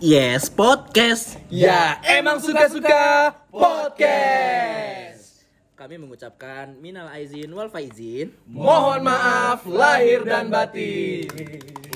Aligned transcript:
Yes, 0.00 0.48
podcast. 0.48 1.36
Ya, 1.52 2.00
emang 2.08 2.40
suka-suka 2.40 3.36
podcast. 3.52 5.44
Kami 5.76 6.00
mengucapkan 6.00 6.72
minal 6.80 7.04
aizin 7.12 7.52
wal 7.52 7.68
faizin. 7.68 8.32
Mohon 8.48 9.04
maaf 9.04 9.68
lahir 9.68 10.24
dan 10.24 10.48
batin. 10.48 11.28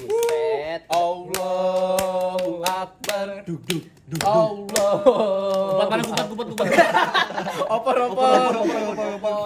Buset. 0.04 0.85
Allahu 0.93 2.61
Akbar. 2.69 3.40
Duk 3.48 3.64
duk 3.72 3.88
duk. 4.12 4.21
Allah. 4.21 4.92
Kupat 5.72 5.88
mana 5.88 6.02
kupat 6.04 6.26
kupat 6.28 6.46
kupat. 6.52 6.68
Opor 7.72 7.96
opor. 8.12 8.52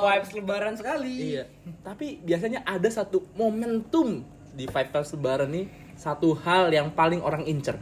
Vibes 0.03 0.31
lebaran 0.35 0.75
sekali. 0.75 1.39
Iya. 1.39 1.47
Tapi 1.87 2.27
biasanya 2.27 2.67
ada 2.67 2.91
satu 2.91 3.23
momentum 3.39 4.27
di 4.51 4.67
Five 4.67 4.91
Times 4.91 5.15
Lebaran 5.15 5.47
nih, 5.47 5.71
satu 5.95 6.35
hal 6.43 6.75
yang 6.75 6.91
paling 6.91 7.23
orang 7.23 7.47
incer. 7.47 7.79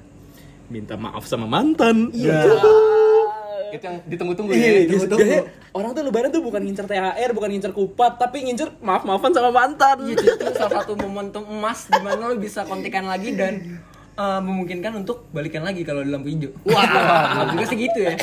Minta 0.67 0.95
maaf 0.97 1.25
sama 1.25 1.47
mantan. 1.47 2.11
Iya. 2.11 2.43
Itu 3.71 3.83
yang 3.83 3.99
ditunggu-tunggu 4.07 4.53
ya. 4.55 4.59
Iya, 4.59 4.71
Ditunggu-tunggu. 4.87 5.27
biasanya 5.27 5.43
orang 5.75 5.91
tuh 5.93 6.03
lebaran 6.07 6.29
tuh 6.31 6.43
bukan 6.43 6.63
ngincer 6.63 6.87
THR, 6.87 7.31
bukan 7.35 7.49
ngincer 7.51 7.73
kupat, 7.75 8.13
tapi 8.17 8.47
ngincer 8.47 8.69
maaf-maafan 8.81 9.31
sama 9.35 9.51
mantan. 9.51 9.97
Iya, 10.07 10.15
itu 10.17 10.45
salah 10.55 10.83
satu 10.83 10.93
momentum 10.97 11.43
emas 11.45 11.91
di 11.91 12.01
mana 12.01 12.31
lo 12.31 12.37
bisa 12.39 12.63
kontekan 12.63 13.07
lagi 13.07 13.35
dan 13.35 13.83
eh, 14.15 14.41
memungkinkan 14.41 14.93
untuk 14.97 15.27
balikan 15.31 15.67
lagi 15.67 15.83
kalau 15.83 16.03
di 16.03 16.11
lampu 16.11 16.31
hijau. 16.31 16.51
Wah, 16.67 17.51
juga 17.53 17.67
segitu 17.67 17.99
ya. 18.07 18.15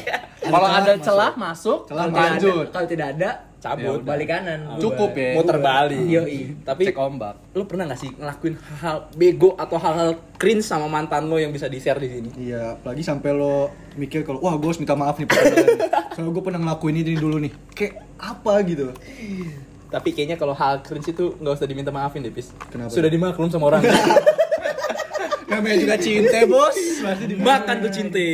Kalau 0.43 0.67
ada 0.67 0.93
celah 0.99 1.31
masuk, 1.35 1.87
Celah 1.87 2.07
kalau 2.07 2.11
tidak 2.11 2.31
ada-. 2.39 2.67
Kalau 2.71 2.87
tidak 2.87 3.07
ada, 3.15 3.29
Cabut. 3.63 4.03
balik 4.03 4.27
kanan. 4.27 4.75
Cukup 4.75 5.15
ya. 5.15 5.39
Muter 5.39 5.57
balik. 5.63 6.03
Yoi. 6.03 6.59
Tapi 6.67 6.91
Cek 6.91 6.99
ombak. 6.99 7.55
lo 7.55 7.63
pernah 7.63 7.87
gak 7.87 7.99
sih 8.03 8.11
ngelakuin 8.11 8.59
hal 8.83 9.07
bego 9.15 9.55
atau 9.55 9.79
hal-hal 9.79 10.19
cringe 10.35 10.67
sama 10.67 10.91
mantan 10.91 11.31
lo 11.31 11.39
yang 11.39 11.55
bisa 11.55 11.71
di 11.71 11.79
share 11.79 12.03
di 12.03 12.11
sini? 12.11 12.29
Iya, 12.35 12.75
apalagi 12.75 13.07
sampai 13.07 13.31
lo 13.31 13.71
mikir 13.95 14.27
kalau 14.27 14.43
wah 14.43 14.51
gue 14.59 14.67
harus 14.67 14.83
minta 14.83 14.99
maaf 14.99 15.15
nih. 15.15 15.31
Soalnya 16.13 16.31
gue 16.35 16.43
pernah 16.43 16.59
ngelakuin 16.59 16.95
ini 16.99 17.15
dulu 17.15 17.39
nih. 17.39 17.51
Kayak 17.71 18.03
apa 18.19 18.53
gitu. 18.67 18.91
Tapi 19.87 20.09
kayaknya 20.11 20.35
kalau 20.35 20.57
hal 20.57 20.83
cringe 20.83 21.15
itu 21.15 21.39
nggak 21.39 21.53
usah 21.55 21.69
diminta 21.69 21.93
maafin 21.93 22.19
deh, 22.19 22.33
Pis. 22.33 22.51
Kenapa? 22.67 22.91
Sudah 22.91 23.07
dimaklum 23.07 23.47
sama 23.47 23.71
orang. 23.71 23.87
Namanya 25.55 25.77
juga 25.77 25.95
cinta, 25.97 26.37
Bos. 26.45 26.77
Makan 27.35 27.75
tuh 27.79 27.91
cinte. 27.91 28.27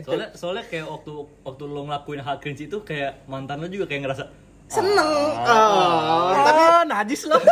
soalnya 0.00 0.28
soalnya 0.32 0.64
kayak 0.64 0.86
waktu 0.86 1.12
waktu 1.42 1.62
lo 1.64 1.80
ngelakuin 1.84 2.20
hal 2.20 2.36
cringe 2.38 2.64
itu 2.64 2.80
kayak 2.80 3.26
mantan 3.26 3.58
lo 3.58 3.66
juga 3.66 3.84
kayak 3.84 4.02
ngerasa 4.04 4.24
Seneng. 4.70 5.10
Oh, 5.34 6.30
tapi 6.30 6.62
najis 6.86 7.26
lo. 7.26 7.34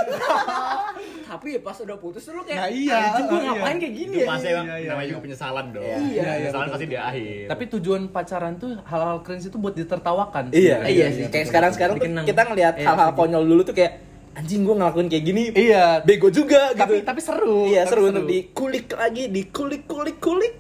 Tapi 1.29 1.55
ya 1.55 1.61
pas 1.61 1.77
udah 1.77 2.01
putus 2.01 2.25
tuh 2.25 2.33
lo 2.33 2.41
kayak, 2.41 2.57
Nah, 2.57 2.69
iya, 2.73 3.13
"Anjing, 3.13 3.27
gua 3.29 3.37
iya. 3.37 3.51
ngapain 3.53 3.77
kayak 3.77 3.95
gini 3.95 4.09
itu 4.09 4.19
ya? 4.19 4.27
pasti 4.27 4.47
emang 4.49 4.65
iya, 4.65 4.75
iya, 4.75 4.89
namanya 4.89 5.05
iya. 5.05 5.11
juga 5.13 5.21
penyesalan 5.21 5.67
dong 5.69 5.85
Iya, 5.85 6.23
penyesalan 6.25 6.67
pasti 6.67 6.87
di 6.89 6.99
akhir 6.99 7.45
Tapi 7.47 7.65
tujuan 7.69 8.03
pacaran 8.09 8.53
tuh 8.57 8.71
hal-hal 8.81 9.19
cringe 9.21 9.45
itu 9.45 9.57
buat 9.61 9.75
ditertawakan. 9.77 10.45
Iya, 10.51 10.77
Iya, 10.81 10.87
iya 10.89 11.07
sih. 11.13 11.29
sih. 11.29 11.53
Kayak 11.53 11.93
Bikin 11.95 12.13
nang- 12.17 12.25
kita 12.25 12.43
ngelihat 12.43 12.75
Iya, 12.75 12.87
hal-hal 12.89 13.11
konyol 13.13 13.45
dulu 13.45 13.61
tuh 13.63 13.75
kayak 13.77 13.93
anjing 14.35 14.63
gue 14.63 14.75
ngelakuin 14.75 15.09
kayak 15.09 15.25
gini. 15.25 15.43
Iya. 15.53 16.03
Bego 16.03 16.29
juga 16.29 16.73
gitu. 16.73 16.81
Tapi 16.81 16.95
tapi 17.03 17.21
seru. 17.21 17.67
Iya 17.67 17.85
Tapi 17.85 17.91
seru 17.91 18.03
untuk 18.11 18.27
dikulik 18.27 18.87
lagi, 18.93 19.25
dikulik 19.29 19.83
kulik 19.85 20.19
kulik. 20.19 20.55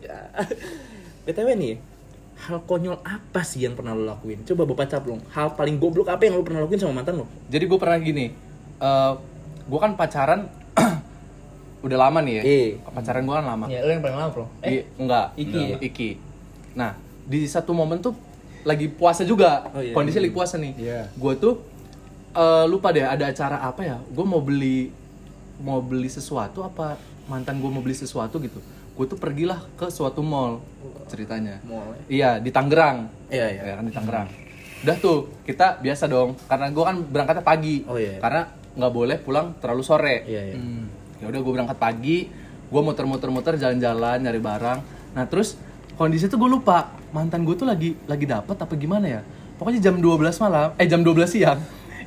btw 1.28 1.48
nih, 1.52 1.74
hal 2.48 2.64
konyol 2.64 3.04
apa 3.04 3.44
sih 3.44 3.60
yang 3.62 3.76
pernah 3.76 3.92
lo 3.92 4.08
lakuin? 4.08 4.40
Coba 4.42 4.64
bapak 4.64 4.88
caplong. 4.88 5.20
Hal 5.30 5.52
paling 5.52 5.76
goblok 5.76 6.08
apa 6.08 6.24
yang 6.24 6.40
lo 6.40 6.44
pernah 6.46 6.64
lakuin 6.64 6.80
sama 6.80 7.04
mantan 7.04 7.20
lo? 7.20 7.26
Jadi 7.52 7.64
gue 7.68 7.78
pernah 7.78 7.98
gini. 8.00 8.26
eh 8.78 9.12
gue 9.68 9.78
kan 9.78 9.92
pacaran 9.92 10.48
udah 11.84 11.98
lama 12.00 12.18
nih 12.24 12.34
ya. 12.40 12.42
Iya. 12.42 12.66
Pacaran 12.88 13.22
gue 13.22 13.34
kan 13.36 13.44
lama. 13.44 13.64
Ya, 13.68 13.84
lo 13.84 13.90
yang 13.92 14.00
paling 14.00 14.16
lama, 14.16 14.30
Bro. 14.32 14.46
Iya, 14.64 14.82
enggak. 14.96 15.26
Iki 15.36 15.44
Enggak. 15.52 15.68
ya? 15.68 15.76
Iki. 15.84 16.10
Nah, 16.72 16.90
di 17.28 17.40
satu 17.44 17.76
momen 17.76 18.00
tuh 18.00 18.16
lagi 18.64 18.88
puasa 18.88 19.22
juga. 19.28 19.68
Oh, 19.70 19.84
iya. 19.84 19.92
Kondisi 19.92 20.16
lagi 20.16 20.32
puasa 20.32 20.56
nih. 20.56 20.72
Iya. 20.80 21.00
Gue 21.12 21.36
tuh 21.36 21.60
eh, 22.38 22.64
lupa 22.70 22.94
deh 22.94 23.02
ada 23.02 23.26
acara 23.26 23.58
apa 23.58 23.82
ya? 23.82 23.98
Gue 24.14 24.22
mau 24.22 24.38
beli 24.38 24.94
mau 25.58 25.82
beli 25.82 26.06
sesuatu 26.06 26.62
apa 26.62 26.94
mantan 27.26 27.58
gue 27.58 27.66
mau 27.66 27.82
beli 27.82 27.98
sesuatu 27.98 28.38
gitu. 28.38 28.62
Gue 28.94 29.06
tuh 29.10 29.18
pergilah 29.18 29.58
ke 29.74 29.90
suatu 29.90 30.22
mall 30.22 30.62
ceritanya. 31.10 31.58
Mall 31.66 31.98
Iya, 32.06 32.38
di 32.38 32.50
Tangerang. 32.54 33.10
Iya, 33.30 33.46
iya. 33.50 33.62
Ya 33.62 33.74
kan 33.78 33.84
di 33.86 33.94
Tangerang. 33.94 34.28
Udah 34.78 34.96
tuh, 35.02 35.18
kita 35.42 35.82
biasa 35.82 36.06
dong. 36.06 36.38
Karena 36.46 36.70
gue 36.70 36.84
kan 36.86 36.96
berangkatnya 37.02 37.42
pagi. 37.42 37.82
Oh, 37.86 37.98
iya. 37.98 38.22
Karena 38.22 38.46
nggak 38.78 38.92
boleh 38.94 39.16
pulang 39.18 39.58
terlalu 39.58 39.82
sore 39.82 40.22
Iya, 40.22 40.54
iya. 40.54 40.56
ya 41.18 41.26
udah 41.26 41.40
gue 41.42 41.52
berangkat 41.52 41.78
pagi 41.82 42.30
gue 42.70 42.80
muter-muter-muter 42.80 43.58
jalan-jalan 43.58 44.22
nyari 44.22 44.38
barang 44.38 44.78
nah 45.18 45.26
terus 45.26 45.58
kondisi 45.98 46.30
tuh 46.30 46.38
gue 46.38 46.46
lupa 46.46 46.94
mantan 47.10 47.42
gue 47.42 47.58
tuh 47.58 47.66
lagi 47.66 47.98
lagi 48.06 48.22
dapet 48.22 48.54
apa 48.54 48.70
gimana 48.78 49.18
ya 49.18 49.20
pokoknya 49.58 49.82
jam 49.82 49.98
12 49.98 50.30
malam 50.46 50.68
eh 50.78 50.86
jam 50.86 51.02
12 51.02 51.26
siang 51.26 51.58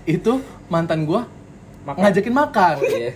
itu 0.03 0.33
mantan 0.67 1.03
gue 1.03 1.21
ngajakin 1.83 2.33
makan 2.33 2.75
Iya. 2.83 3.11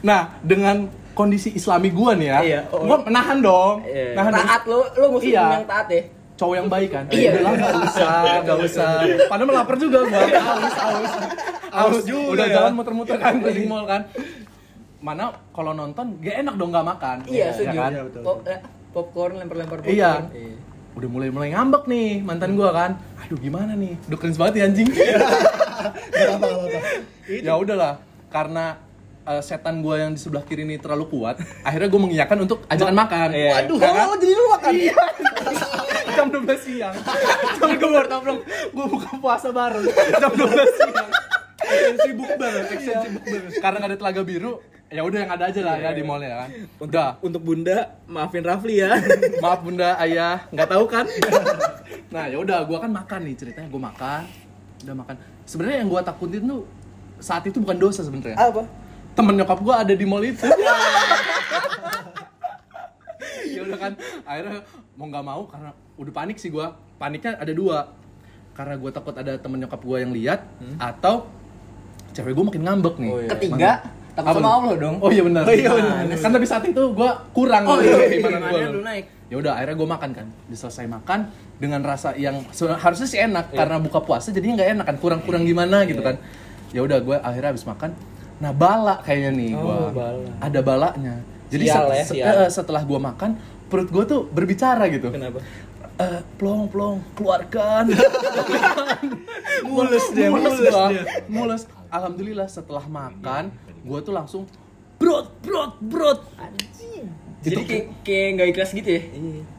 nah 0.00 0.20
dengan 0.40 0.86
kondisi 1.12 1.52
islami 1.52 1.88
gue 1.88 2.10
nih 2.16 2.28
ya 2.28 2.38
Iya, 2.40 2.60
oh. 2.68 2.84
gue 2.84 2.96
menahan 3.04 3.38
dong 3.38 3.76
Iya. 3.82 4.12
nahan 4.14 4.30
dong. 4.30 4.44
Taat 4.44 4.62
lo, 4.64 4.78
lo 4.92 5.06
muslim 5.10 5.32
Iya. 5.32 5.44
yang 5.54 5.66
taat 5.66 5.88
ya. 5.88 6.02
cowok 6.32 6.54
yang 6.56 6.68
baik 6.68 6.90
kan 6.90 7.04
Iya. 7.06 7.30
Udah 7.30 7.42
lah, 7.42 7.52
nggak 7.54 7.76
usah 7.86 8.14
nggak 8.42 8.58
usah 8.62 8.90
padahal 9.26 9.46
melapar 9.46 9.76
juga 9.76 9.98
gue 10.02 10.24
haus 10.48 10.74
haus 10.74 11.12
haus 11.70 11.98
juga 12.02 12.28
udah 12.34 12.46
ya. 12.46 12.54
jalan 12.56 12.72
muter-muter 12.74 13.16
kan 13.16 13.34
keliling 13.40 13.68
mall 13.68 13.84
kan 13.84 14.02
mana 14.98 15.24
kalau 15.50 15.72
nonton 15.72 16.14
gak 16.18 16.36
enak 16.40 16.54
dong 16.56 16.70
nggak 16.70 16.86
makan 16.88 17.16
Iya, 17.26 17.44
ya 17.44 17.52
setuju. 17.52 17.74
kan? 17.76 17.90
Iya, 17.90 18.02
betul. 18.06 18.22
Pop, 18.22 18.38
eh, 18.46 18.58
popcorn 18.90 19.34
lempar-lempar 19.36 19.78
popcorn. 19.80 19.98
Iya. 19.98 20.12
Udah 20.92 21.08
mulai 21.08 21.28
mulai 21.28 21.48
ngambek 21.50 21.84
nih 21.86 22.22
mantan 22.22 22.54
gua 22.54 22.70
kan. 22.70 22.90
Aduh 23.18 23.34
gimana 23.36 23.74
nih? 23.74 23.98
Udah 24.06 24.14
cringe 24.16 24.38
banget 24.38 24.54
ya 24.56 24.64
anjing. 24.64 24.88
Ya 27.46 27.52
udahlah, 27.56 28.02
karena 28.28 28.78
eh, 29.26 29.42
setan 29.42 29.80
gua 29.80 30.02
yang 30.02 30.12
di 30.14 30.20
sebelah 30.20 30.44
kiri 30.46 30.66
ini 30.66 30.76
terlalu 30.78 31.08
kuat, 31.08 31.38
akhirnya 31.62 31.88
gua 31.90 32.00
mengiyakan 32.06 32.38
untuk 32.44 32.64
ajakan 32.68 32.94
makan. 32.94 33.28
Iya. 33.32 33.52
Waduh, 33.62 33.78
kan? 33.78 33.92
oh, 34.08 34.16
jadi 34.18 34.32
lu 34.34 34.44
makan. 34.52 34.72
Iya. 34.74 34.96
Jam 36.16 36.28
12 36.28 36.44
siang. 36.60 36.94
Jam 37.56 37.70
gua 37.80 37.90
baru 38.02 38.16
belum, 38.20 38.38
gua 38.76 38.86
buka 38.90 39.10
puasa 39.16 39.48
bareng. 39.48 39.84
Jam 40.18 40.32
12 40.34 40.78
siang. 40.78 41.10
sibuk 42.04 42.30
banget, 42.36 42.64
Iya. 42.84 43.00
Karena 43.62 43.76
nggak 43.80 43.90
ada 43.94 43.98
telaga 43.98 44.22
biru, 44.26 44.60
ya 44.92 45.00
udah 45.00 45.18
yang 45.24 45.32
ada 45.32 45.44
aja 45.48 45.60
lah 45.64 45.76
ya 45.80 45.90
di 45.96 46.04
mallnya 46.04 46.44
kan. 46.44 46.50
Udah, 46.84 47.08
Untuk 47.24 47.40
Bunda, 47.40 47.96
maafin 48.04 48.44
Rafli 48.44 48.84
ya. 48.84 48.92
maaf 49.42 49.58
bunda 49.64 49.98
ayah 49.98 50.46
nggak 50.54 50.68
tahu 50.70 50.84
kan 50.86 51.06
nah 52.14 52.30
ya 52.30 52.38
udah 52.38 52.62
gua 52.62 52.78
kan 52.78 52.94
makan 52.94 53.20
nih 53.26 53.34
ceritanya 53.34 53.68
gua 53.72 53.90
makan 53.90 54.22
udah 54.86 54.94
makan 55.02 55.14
sebenarnya 55.44 55.78
yang 55.80 55.88
gua 55.88 56.00
takutin 56.00 56.42
tuh 56.44 56.62
saat 57.18 57.42
itu 57.44 57.58
bukan 57.58 57.78
dosa 57.78 58.02
sebenarnya 58.02 58.34
apa? 58.34 58.62
temen 59.12 59.34
nyokap 59.36 59.58
gua 59.60 59.74
ada 59.80 59.92
di 59.92 60.02
mall 60.02 60.22
itu 60.22 60.42
ya 63.48 63.60
udah 63.62 63.78
kan 63.78 63.92
akhirnya 64.24 64.58
mau 64.94 65.06
nggak 65.06 65.24
mau 65.24 65.42
karena 65.46 65.70
udah 65.94 66.12
panik 66.12 66.36
sih 66.36 66.48
gua 66.48 66.74
paniknya 66.96 67.36
ada 67.36 67.52
dua 67.52 67.92
karena 68.52 68.74
gua 68.76 68.90
takut 68.90 69.14
ada 69.14 69.36
temen 69.36 69.58
nyokap 69.58 69.80
gua 69.80 69.98
yang 69.98 70.12
lihat 70.12 70.44
atau 70.76 71.28
cewek 72.12 72.32
gua 72.32 72.44
makin 72.48 72.62
ngambek 72.62 72.94
nih 72.98 73.10
Oh, 73.10 73.18
iya. 73.18 73.30
Ketiga, 73.30 73.70
takut 74.12 74.28
Apa 74.28 74.38
sama? 74.38 74.48
Allah 74.52 74.74
dong. 74.76 74.96
Oh 75.00 75.08
iya 75.08 75.22
benar. 75.24 75.42
Oh 75.42 75.54
iya 75.54 75.70
benar. 75.72 76.04
Kan 76.12 76.30
tapi 76.30 76.44
saat 76.44 76.60
itu 76.62 76.82
gua 76.92 77.16
kurang 77.32 77.64
Oh 77.64 77.80
gitu 77.80 77.88
iya, 77.88 78.08
keimanan 78.12 78.40
imannya 78.42 78.68
gua. 78.68 78.68
lu 78.70 78.82
naik. 78.84 79.04
Ya 79.32 79.40
udah 79.40 79.56
akhirnya 79.56 79.74
gua 79.74 79.88
makan 79.90 80.10
kan. 80.12 80.26
Diselesai 80.44 80.84
makan 80.86 81.32
dengan 81.56 81.80
rasa 81.80 82.12
yang 82.14 82.44
harusnya 82.76 83.08
sih 83.08 83.16
enak 83.18 83.48
karena 83.50 83.80
buka 83.80 83.98
puasa 83.98 84.28
jadinya 84.28 84.60
nggak 84.60 84.70
enak 84.70 84.84
kan 84.84 84.96
kurang-kurang 84.98 85.42
gimana 85.42 85.88
gitu 85.88 86.04
kan. 86.04 86.20
Ya 86.68 86.80
udah 86.80 87.00
gue 87.00 87.16
akhirnya 87.16 87.50
habis 87.50 87.64
makan. 87.64 87.96
Nah 88.38 88.52
bala 88.52 89.00
kayaknya 89.00 89.30
nih 89.32 89.50
Oh, 89.54 89.62
gua. 89.62 89.88
bala. 89.90 90.28
Ada 90.38 90.60
balanya. 90.60 91.14
Jadi 91.48 91.64
Sial 91.64 91.80
set- 91.80 91.88
ya, 91.88 92.02
set- 92.02 92.16
sial. 92.18 92.34
eh, 92.38 92.50
setelah 92.50 92.82
gua 92.82 93.00
makan 93.02 93.40
perut 93.66 93.88
gua 93.88 94.04
tuh 94.04 94.20
berbicara 94.26 94.84
gitu. 94.88 95.08
Kenapa? 95.08 95.40
Eh, 95.94 96.20
plong 96.34 96.68
plong 96.68 97.00
keluarkan 97.14 97.88
Mules 99.62 100.04
dia, 100.10 100.28
mules, 100.28 100.48
mules 100.50 100.60
gua. 100.66 100.88
dia. 100.88 101.04
mules 101.26 101.62
alhamdulillah 101.88 102.48
setelah 102.48 102.82
makan 102.82 103.52
gua 103.82 103.98
tuh 104.00 104.10
langsung 104.10 104.42
brot 105.02 105.26
brot 105.42 105.72
brot. 105.82 106.20
Jadi 107.42 107.58
kayak 107.66 108.06
kayak 108.06 108.28
nggak 108.38 108.48
ikhlas 108.54 108.70
gitu 108.70 108.86
ya. 108.86 109.02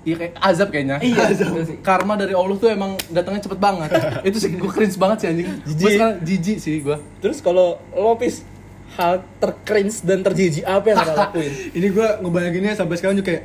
iya. 0.07 0.15
Kayak 0.15 0.33
azab 0.39 0.71
kayaknya. 0.71 1.03
Iya, 1.03 1.35
karma 1.83 2.15
dari 2.15 2.31
Allah 2.31 2.55
tuh 2.55 2.71
emang 2.71 2.95
datangnya 3.11 3.43
cepet 3.43 3.59
banget. 3.59 3.91
Itu 4.31 4.39
sih 4.39 4.55
gue 4.55 4.71
cringe 4.71 4.95
banget 4.95 5.17
sih 5.19 5.27
anjing. 5.27 5.47
Gue 5.67 5.91
sekarang 5.91 6.23
jijik 6.23 6.57
sih 6.63 6.79
gue 6.79 6.95
Terus 7.19 7.43
kalau 7.43 7.83
lo 7.91 8.15
Pis, 8.15 8.47
hal 8.95 9.27
tercringe 9.43 9.99
dan 10.07 10.23
terjijik 10.23 10.63
apa 10.63 10.95
yang 10.95 11.03
lo 11.03 11.11
lakuin? 11.11 11.51
Ini 11.77 11.87
gue 11.91 12.07
ngebayanginnya 12.23 12.79
sampai 12.79 12.95
sekarang 12.95 13.19
juga 13.19 13.35
kayak 13.35 13.43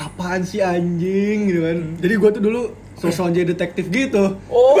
apaan 0.00 0.40
sih 0.48 0.64
anjing? 0.64 1.52
Gitu 1.52 1.60
kan. 1.60 1.78
Jadi 2.00 2.14
gue 2.16 2.30
tuh 2.32 2.40
dulu 2.40 2.72
sosok 2.96 3.28
jadi 3.28 3.52
detektif 3.52 3.92
gitu. 3.92 4.40
Oh, 4.48 4.80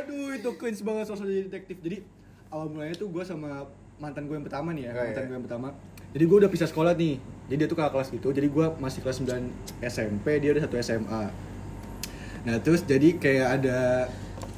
Aduh 0.00 0.40
itu 0.40 0.50
cringe 0.56 0.80
banget 0.80 1.04
sosok 1.12 1.28
jadi 1.28 1.52
detektif. 1.52 1.76
Jadi 1.84 2.23
awal 2.54 2.70
mulanya 2.70 2.94
tuh 2.94 3.10
gue 3.10 3.22
sama 3.22 3.66
mantan 3.96 4.24
gue 4.24 4.34
yang 4.34 4.46
pertama 4.46 4.70
nih 4.70 4.86
ya, 4.86 4.92
Oh, 4.92 5.02
mantan 5.02 5.18
iya. 5.18 5.26
gue 5.26 5.34
yang 5.34 5.44
pertama. 5.44 5.68
jadi 6.10 6.24
gue 6.24 6.36
udah 6.38 6.48
pisah 6.48 6.68
sekolah 6.68 6.92
nih 6.94 7.14
jadi 7.44 7.56
dia 7.56 7.66
tuh 7.66 7.74
kakak 7.74 7.92
kelas 7.92 8.08
gitu 8.10 8.28
jadi 8.30 8.46
gue 8.46 8.66
masih 8.78 9.00
kelas 9.00 9.16
9 9.18 9.50
SMP 9.84 10.26
dia 10.38 10.50
udah 10.54 10.62
satu 10.62 10.76
SMA 10.78 11.22
nah 12.44 12.56
terus 12.56 12.80
jadi 12.82 13.08
kayak 13.16 13.48
ada 13.52 13.78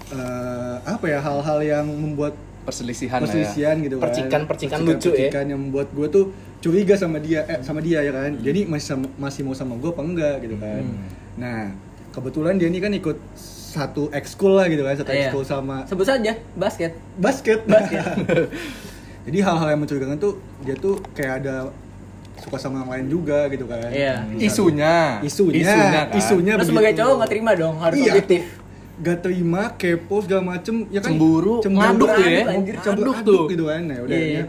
eh, 0.08 0.76
apa 0.84 1.06
ya 1.06 1.18
hal-hal 1.18 1.58
yang 1.62 1.86
membuat 1.88 2.36
perselisihan 2.62 3.16
ya. 3.16 3.22
perselisihan 3.22 3.76
gitu 3.78 3.96
kan 3.96 4.04
Percikan-percikan 4.04 4.78
lucu 4.82 5.08
ya. 5.08 5.30
percikan 5.30 5.44
yang 5.46 5.60
membuat 5.62 5.88
gue 5.90 6.06
tuh 6.06 6.24
curiga 6.58 6.94
sama 6.94 7.16
dia 7.16 7.46
eh 7.46 7.62
sama 7.62 7.80
dia 7.80 8.02
ya 8.02 8.12
kan 8.12 8.36
jadi 8.36 8.66
masih 8.66 8.86
sama- 8.92 9.12
masih 9.16 9.40
mau 9.40 9.54
sama 9.54 9.72
gue 9.74 9.88
apa 9.88 10.02
enggak 10.02 10.36
gitu 10.42 10.56
kan 10.58 10.82
nah 11.36 11.70
kebetulan 12.10 12.58
dia 12.58 12.66
ini 12.66 12.78
kan 12.78 12.92
ikut 12.92 13.16
satu 13.76 14.08
ekskul 14.10 14.52
lah 14.52 14.66
gitu 14.66 14.80
kan 14.80 14.94
satu 14.94 15.10
Iya. 15.10 15.28
ekskul 15.28 15.44
sama 15.44 15.84
Sebut 15.84 16.02
saja 16.02 16.32
basket. 16.54 16.96
basket 17.14 17.60
basket 17.62 18.00
jadi 19.26 19.38
hal-hal 19.42 19.68
yang 19.68 19.80
mencurigakan 19.80 20.16
tuh 20.16 20.32
dia 20.62 20.74
tuh 20.74 20.96
kayak 21.12 21.42
ada 21.42 21.68
suka 22.36 22.56
sama 22.56 22.80
yang 22.80 22.90
lain 22.90 23.06
juga 23.10 23.48
gitu 23.48 23.64
kan 23.64 23.88
Iya. 23.88 24.24
isunya 24.34 25.20
isunya 25.20 25.60
isunya, 25.62 26.02
kan? 26.02 26.06
isunya 26.14 26.52
Lo 26.54 26.64
sebagai 26.64 26.92
cowok 26.94 27.14
nggak 27.16 27.30
terima 27.30 27.52
dong, 27.52 27.74
harus 27.78 27.96
Iya. 27.96 28.12
objektif. 28.14 28.42
gak 28.96 29.18
terima 29.20 29.62
kepo 29.72 30.16
segala 30.18 30.42
macem 30.50 30.88
ya 30.88 30.98
kan 30.98 31.12
Cemburu, 31.12 31.60
ngaduk 31.60 32.08
tuh 32.08 32.24
ya. 32.24 32.42
Anjir, 32.48 32.74
campur 32.78 33.04
Aduk 33.04 33.16
aduk 33.18 33.26
tuh. 33.28 33.44
gitu 33.52 33.64
kan 33.66 33.80
nah 33.84 33.98
udah 33.98 34.08
Iya, 34.10 34.24
akhirnya 34.24 34.44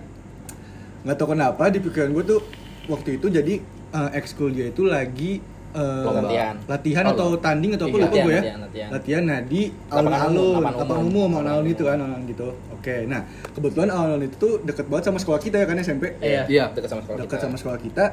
nggak 1.04 1.16
tahu 1.16 1.28
kenapa 1.30 1.64
di 1.68 1.80
pikiran 1.80 2.10
gue 2.12 2.24
tuh 2.26 2.40
waktu 2.88 3.10
itu 3.14 3.28
jadi 3.30 3.54
eh, 3.90 4.10
ekskul 4.14 4.50
dia 4.50 4.68
itu 4.68 4.84
lagi 4.84 5.44
eh, 5.78 6.04
Latihan. 6.04 6.56
latihan 6.66 7.04
Oh, 7.04 7.14
atau 7.14 7.28
tanding 7.38 7.72
atau 7.72 7.86
apa 7.86 7.94
Iya. 7.94 8.04
lupa 8.04 8.16
gue 8.18 8.28
ya 8.28 8.42
Latihan, 8.42 8.60
latihan. 8.60 8.90
latihan 8.90 9.24
nah 9.24 9.40
di 9.42 9.62
alun-alun 9.88 10.56
lapangan 10.60 11.04
umum. 11.04 11.30
alun-alun 11.32 11.68
itu 11.68 11.84
kan 11.84 11.98
alun 11.98 12.22
gitu 12.26 12.48
oke 12.72 12.96
nah 13.06 13.22
kebetulan 13.50 13.90
alun-alun 13.90 14.24
itu 14.24 14.36
tuh 14.36 14.54
deket 14.62 14.86
banget 14.86 15.04
sama 15.06 15.18
sekolah 15.18 15.40
kita 15.40 15.56
ya 15.58 15.66
kan 15.66 15.78
SMP 15.78 16.04
Iya. 16.18 16.42
Iya. 16.48 16.64
dekat 16.72 16.90
sama 16.90 17.02
sekolah 17.02 17.18
dekat 17.20 17.30
kita. 17.32 17.44
sama 17.44 17.56
sekolah 17.56 17.80
kita 17.80 18.06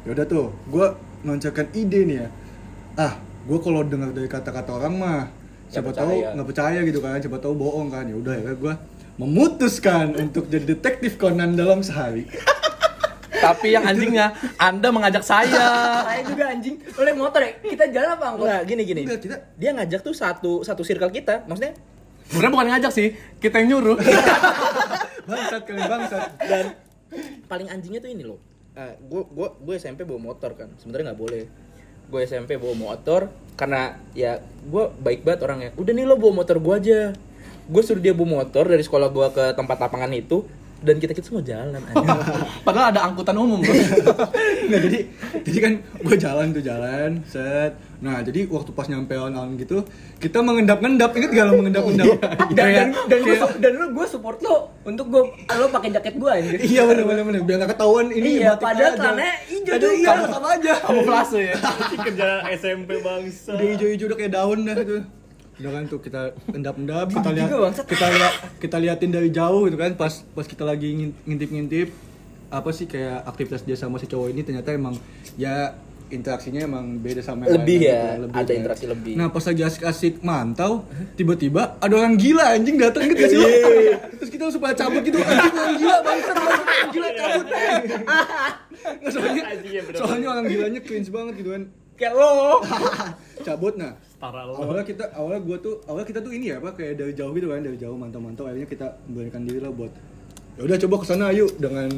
ya 0.00 0.10
udah 0.10 0.26
tuh 0.26 0.44
gue 0.66 0.86
noncakan 1.22 1.66
ide 1.72 2.00
nih 2.02 2.16
ya 2.16 2.28
ah 2.98 3.12
gue 3.42 3.58
kalau 3.58 3.80
dengar 3.82 4.10
dari 4.10 4.26
kata-kata 4.26 4.70
orang 4.74 4.94
mah 4.94 5.20
siapa 5.66 5.90
tahu 5.90 6.10
nggak 6.30 6.46
percaya 6.46 6.80
gitu 6.82 6.98
kan 6.98 7.16
siapa 7.16 7.36
tahu 7.36 7.54
bohong 7.54 7.88
kan 7.88 8.02
ya 8.02 8.14
udah 8.14 8.34
ya 8.34 8.52
gue 8.52 8.74
memutuskan 9.20 10.16
untuk 10.16 10.46
jadi 10.46 10.64
detektif 10.66 11.14
Conan 11.14 11.52
dalam 11.52 11.80
sehari 11.80 12.24
tapi 13.50 13.66
yang 13.70 13.82
anjingnya 13.82 14.26
anda 14.56 14.88
mengajak 14.88 15.20
saya 15.20 15.66
Saya 16.00 16.22
juga 16.22 16.44
anjing. 16.48 16.78
Lo 16.86 17.02
naik 17.02 17.18
motor 17.18 17.40
ya? 17.40 17.50
Kita 17.58 17.84
jalan 17.88 18.08
apa 18.14 18.24
angkot? 18.28 18.46
Enggak, 18.46 18.62
gini 18.64 18.82
gini. 18.84 19.00
Enggak, 19.02 19.20
kita- 19.20 19.42
Dia 19.56 19.70
ngajak 19.74 20.00
tuh 20.00 20.14
satu 20.14 20.62
satu 20.62 20.82
circle 20.82 21.10
kita. 21.10 21.42
Maksudnya 21.44 21.74
sebenarnya 22.30 22.52
bukan 22.52 22.68
ngajak 22.70 22.92
sih 22.94 23.08
kita 23.38 23.58
yang 23.58 23.68
nyuruh 23.74 23.98
bangsat 25.28 25.62
kalian 25.62 25.86
bangsat 25.86 26.22
dan 26.40 26.64
paling 27.44 27.66
anjingnya 27.66 27.98
tuh 27.98 28.10
ini 28.10 28.22
loh. 28.22 28.38
gue 28.80 29.22
gue 29.26 29.48
gue 29.60 29.74
SMP 29.76 30.06
bawa 30.06 30.32
motor 30.32 30.54
kan. 30.54 30.70
Sebenarnya 30.78 31.12
nggak 31.12 31.20
boleh. 31.20 31.44
Gue 32.06 32.20
SMP 32.24 32.56
bawa 32.56 32.72
motor 32.72 33.28
karena 33.54 33.98
ya 34.14 34.38
gue 34.40 34.84
baik 34.96 35.20
banget 35.20 35.40
orangnya. 35.42 35.70
Udah 35.74 35.92
nih 35.92 36.06
lo 36.06 36.16
bawa 36.16 36.40
motor 36.40 36.56
gue 36.56 36.74
aja. 36.76 37.00
Gue 37.66 37.82
suruh 37.82 38.00
dia 38.00 38.14
bawa 38.14 38.42
motor 38.42 38.64
dari 38.64 38.80
sekolah 38.80 39.10
gue 39.10 39.26
ke 39.30 39.44
tempat 39.54 39.76
lapangan 39.78 40.10
itu 40.10 40.46
dan 40.80 40.96
kita 40.96 41.12
kita 41.12 41.26
semua 41.26 41.42
jalan 41.42 41.76
aja. 41.76 42.14
padahal 42.66 42.86
ada 42.90 43.00
angkutan 43.02 43.34
umum 43.34 43.58
bro. 43.58 43.72
Nah 44.70 44.78
jadi 44.78 44.98
jadi 45.42 45.58
kan 45.58 45.72
gue 45.98 46.16
jalan 46.16 46.46
tuh 46.50 46.62
jalan 46.62 47.10
set. 47.24 47.72
Nah 47.98 48.20
jadi 48.20 48.46
waktu 48.46 48.70
pas 48.70 48.86
nyampe 48.86 49.12
alun-alun 49.12 49.54
gitu 49.54 49.84
kita 50.16 50.40
mengendap-endap 50.40 51.10
inget 51.12 51.30
gak 51.32 51.44
lo 51.44 51.58
mengendap-endap? 51.58 52.06
Dan 52.50 52.68
dan 52.70 52.88
dan, 53.06 53.18
gua, 53.20 53.36
su- 53.36 53.58
dan 53.58 53.72
lu 53.74 53.86
gue 53.90 54.06
support 54.06 54.38
lo 54.40 54.56
untuk 54.82 55.06
gue 55.08 55.22
lo 55.50 55.66
pakai 55.68 55.90
jaket 55.90 56.14
gue 56.14 56.30
anjir. 56.30 56.58
iya 56.60 56.82
bener 56.82 57.04
bener 57.04 57.24
bener. 57.24 57.40
Biar 57.42 57.56
gak 57.60 57.70
ketahuan 57.70 58.06
ini 58.08 58.30
Iya, 58.38 58.54
batik 58.54 58.64
padahal 58.64 58.88
aja. 58.88 58.98
celananya 58.98 59.34
hijau 59.44 59.74
juga. 59.74 59.90
iya 59.92 60.12
sama 60.26 60.48
aja. 60.50 60.72
Kamuflase 60.80 61.40
ya. 61.42 61.56
Kerja 62.00 62.28
SMP 62.54 62.90
bangsa. 62.98 63.52
Udah 63.52 63.66
hijau-hijau 63.68 64.06
udah 64.06 64.18
kayak 64.18 64.32
daun 64.32 64.58
dah 64.62 64.76
itu 64.76 64.96
udah 65.60 65.70
kan 65.70 65.84
tuh 65.86 66.00
kita 66.00 66.20
endap-endap 66.48 67.06
kita 67.10 67.30
lihat 67.30 67.48
kita 67.84 68.06
lihat 68.08 68.32
kita 68.58 68.76
liatin 68.76 69.10
dari 69.10 69.28
jauh 69.28 69.64
gitu 69.64 69.76
kan 69.76 69.92
pas 69.92 70.08
pas 70.26 70.42
kita 70.42 70.62
lagi 70.62 70.88
ngin- 70.90 71.16
ngintip-ngintip 71.22 71.88
apa 72.48 72.70
sih 72.70 72.84
kayak 72.84 73.22
aktivitas 73.24 73.62
dia 73.62 73.74
sama 73.74 73.96
si 73.96 74.06
cowok 74.06 74.28
ini 74.28 74.40
ternyata 74.40 74.72
emang 74.72 74.96
ya 75.36 75.76
interaksinya 76.08 76.60
emang 76.60 76.98
beda 76.98 77.20
sama 77.20 77.46
yang 77.46 77.54
Lebih 77.56 77.76
lain 77.76 77.86
ya, 77.86 78.02
gitu, 78.16 78.26
ada 78.26 78.42
kan. 78.42 78.56
interaksi 78.56 78.84
lebih. 78.84 79.12
nah 79.14 79.26
pas 79.28 79.44
lagi 79.44 79.62
asik-asik 79.62 80.14
mantau 80.20 80.82
tiba-tiba 81.14 81.78
ada 81.78 81.94
orang 81.94 82.16
gila 82.16 82.50
anjing 82.50 82.74
datang 82.74 83.06
gitu 83.06 83.24
sih 83.28 83.38
Iya. 83.38 83.98
terus 84.12 84.26
kita 84.28 84.42
langsung 84.42 84.58
pada 84.58 84.74
cabut 84.74 85.02
gitu 85.02 85.20
anjing 85.20 85.54
orang 85.54 85.74
gila 85.76 85.96
bangsat 86.00 86.34
orang 86.34 86.62
gila 86.90 87.08
cabut 87.14 87.46
Nggak, 88.80 89.12
soalnya 89.12 89.42
soalnya 89.92 90.28
orang 90.30 90.44
gilanya 90.46 90.80
cringe 90.80 91.10
banget 91.10 91.34
gitu 91.36 91.50
kan 91.52 91.62
Kayak 91.94 92.14
lo. 92.16 92.64
cabut 93.46 93.74
nah 93.76 93.92
Setara 94.20 94.44
lo. 94.44 94.52
awalnya 94.54 94.84
kita 94.84 95.04
awalnya 95.16 95.40
gua 95.40 95.56
tuh 95.56 95.80
awalnya 95.88 96.04
kita 96.06 96.20
tuh 96.20 96.28
ini 96.28 96.52
ya 96.52 96.60
apa 96.60 96.76
kayak 96.76 96.92
dari 96.92 97.16
jauh 97.16 97.32
gitu 97.32 97.48
kan 97.48 97.64
dari 97.64 97.80
jauh 97.80 97.96
mantau-mantau 97.96 98.44
akhirnya 98.44 98.68
kita 98.68 98.86
memberanikan 99.08 99.42
diri 99.42 99.58
lah 99.58 99.72
buat 99.72 99.88
ya 100.54 100.68
udah 100.68 100.76
coba 100.76 100.94
ke 101.00 101.06
sana 101.08 101.32
yuk 101.32 101.56
dengan 101.56 101.88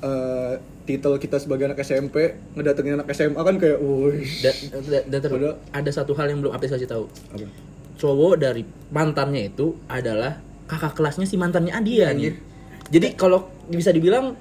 eh, 0.00 0.52
titel 0.88 1.20
kita 1.20 1.36
sebagai 1.36 1.68
anak 1.68 1.84
SMP 1.84 2.32
ngedatengin 2.56 2.96
anak 2.96 3.12
SMA 3.12 3.36
kan 3.36 3.56
kayak 3.60 3.76
dan, 4.40 4.54
dan 5.04 5.18
terus 5.20 5.36
Padahal- 5.36 5.60
ada 5.70 5.90
satu 5.92 6.16
hal 6.16 6.32
yang 6.32 6.40
belum 6.40 6.56
Apis 6.56 6.72
kasih 6.72 6.88
tahu. 6.88 7.04
apa 7.28 7.44
Cowok 8.00 8.40
dari 8.40 8.64
mantannya 8.88 9.52
itu 9.52 9.76
adalah 9.84 10.40
kakak 10.64 10.96
kelasnya 10.96 11.28
si 11.28 11.36
mantannya 11.36 11.76
Adia 11.76 12.08
nih. 12.16 12.32
Jadi 12.88 13.12
kalau 13.12 13.52
bisa 13.68 13.92
dibilang 13.92 14.32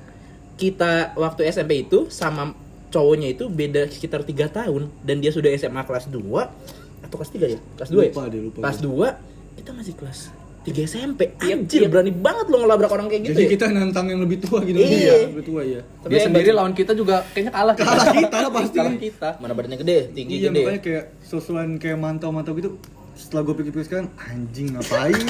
kita 0.55 1.11
waktu 1.13 1.51
SMP 1.51 1.83
itu 1.83 2.07
sama 2.07 2.55
cowoknya 2.87 3.35
itu 3.35 3.51
beda 3.51 3.91
sekitar 3.91 4.23
tiga 4.23 4.47
tahun 4.47 4.87
dan 5.03 5.19
dia 5.19 5.29
sudah 5.29 5.51
SMA 5.53 5.83
kelas 5.83 6.07
2 6.07 6.78
atau 7.09 7.17
kelas 7.17 7.31
3 7.33 7.41
ya? 7.47 7.59
Kelas 7.75 7.89
2 7.89 7.97
Lupa 7.99 8.21
ya? 8.21 8.29
deh, 8.29 8.39
lupa 8.39 8.57
kelas 8.61 8.77
deh. 8.77 8.85
2 8.85 9.57
kita 9.57 9.71
masih 9.73 9.93
kelas 9.93 10.19
3 10.61 10.85
SMP. 10.85 11.21
Anjir, 11.39 11.81
berani 11.87 12.11
banget 12.11 12.45
lo 12.45 12.57
ngelabrak 12.59 12.91
orang 12.91 13.07
kayak 13.07 13.21
gitu 13.23 13.31
jadi 13.33 13.43
ya. 13.43 13.49
kita 13.49 13.65
nantang 13.69 14.05
yang 14.07 14.21
lebih 14.21 14.37
tua 14.39 14.59
gitu 14.61 14.77
Iya. 14.77 14.85
Iya, 14.85 15.15
lebih 15.27 15.43
tua 15.43 15.61
ya 15.63 15.81
Tapi 15.99 16.11
dia 16.11 16.19
sendiri 16.21 16.51
lawan 16.51 16.73
kita 16.73 16.91
juga 16.93 17.25
kayaknya 17.27 17.51
kalah 17.51 17.73
kalah 17.73 18.05
kita 18.13 18.37
pasti 18.49 18.77
kalah 18.77 18.95
kita 18.95 19.29
mana 19.37 19.53
badannya 19.53 19.77
gede, 19.77 19.97
tinggi 20.13 20.33
iya 20.37 20.47
gede. 20.47 20.61
makanya 20.61 20.81
kayak 20.81 21.03
sosuan 21.19 21.67
kayak 21.75 21.97
mantau-mantau 21.97 22.53
gitu 22.53 22.77
setelah 23.15 23.41
gue 23.41 23.55
pikir-pikir 23.57 23.83
sekarang 23.83 24.07
anjing 24.15 24.67
ngapain 24.71 25.11
sih 25.11 25.27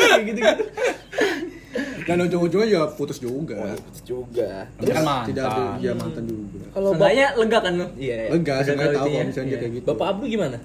kayak 0.00 0.22
gitu-gitu 0.26 0.64
dan 2.02 2.18
ujung-ujungnya 2.20 2.66
ya 2.68 2.82
putus 2.88 3.18
juga 3.18 3.78
juga. 4.02 4.66
Tapi 4.74 4.90
kan 4.90 5.04
mantan. 5.04 5.26
tidak 5.30 5.44
ada 5.44 5.62
ya 5.78 5.92
mantan 5.94 6.24
juga 6.24 6.66
Kalau 6.68 6.90
Seenggaknya 6.92 7.26
lega 7.36 7.58
kan 7.58 7.72
lo? 7.72 7.86
Iya. 7.94 8.16
iya. 8.16 8.28
lega 8.30 8.54
saya 8.58 8.74
tahu 8.74 8.82
itu 8.82 8.98
kalau 8.98 9.06
ya. 9.12 9.22
misalnya 9.22 9.48
Iya. 9.48 9.58
kayak 9.60 9.72
gitu 9.72 9.86
Bapak 9.86 10.06
Abdu 10.08 10.24
gimana? 10.26 10.58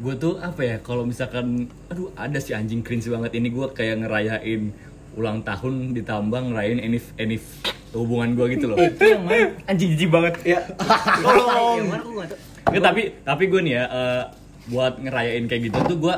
Gue 0.00 0.14
tuh 0.16 0.40
apa 0.40 0.60
ya 0.64 0.76
kalau 0.80 1.04
misalkan 1.04 1.68
aduh 1.92 2.08
ada 2.16 2.40
si 2.40 2.56
anjing 2.56 2.80
cringe 2.80 3.06
banget 3.12 3.36
ini. 3.36 3.52
Gue 3.52 3.68
kayak 3.70 4.00
ngerayain 4.00 4.72
ulang 5.14 5.44
tahun 5.44 5.92
ditambah 5.92 6.40
ngerayain 6.52 6.80
enif 6.80 7.12
enif 7.20 7.44
hubungan 7.92 8.32
gue 8.32 8.46
gitu 8.56 8.72
loh. 8.72 8.76
Itu 8.88 9.04
yang 9.04 9.22
mana? 9.28 9.52
anjing 9.68 9.88
jijik 9.94 10.10
banget. 10.10 10.34
Ya. 10.46 10.60
Mana 11.90 12.00
kok 12.00 12.12
nggak 12.70 12.82
tapi 12.86 13.02
tapi 13.26 13.44
gue 13.50 13.60
nih 13.66 13.74
ya 13.76 13.84
eh, 13.90 14.22
buat 14.70 14.94
ngerayain 15.02 15.44
kayak 15.50 15.62
gitu 15.68 15.78
tuh 15.84 15.98
gue 15.98 16.14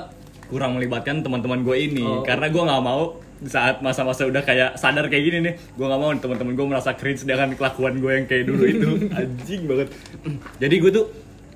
kurang 0.52 0.76
melibatkan 0.76 1.24
teman-teman 1.24 1.64
gue 1.64 1.76
ini. 1.80 2.04
Oh. 2.04 2.22
karena 2.22 2.52
gue 2.52 2.62
nggak 2.62 2.82
mau 2.84 3.18
saat 3.42 3.82
masa-masa 3.82 4.22
udah 4.28 4.46
kayak 4.46 4.78
sadar 4.78 5.10
kayak 5.10 5.24
gini 5.26 5.38
nih 5.42 5.54
gue 5.58 5.86
nggak 5.86 6.00
mau 6.00 6.14
teman-teman 6.14 6.52
gue 6.54 6.66
merasa 6.68 6.94
cringe 6.94 7.26
dengan 7.26 7.50
kelakuan 7.58 7.98
gue 7.98 8.12
yang 8.22 8.26
kayak 8.28 8.44
dulu 8.46 8.64
itu. 8.68 8.90
Anjing 9.18 9.62
banget. 9.66 9.88
Jadi 10.60 10.74
gue 10.78 10.90
tuh 10.92 11.06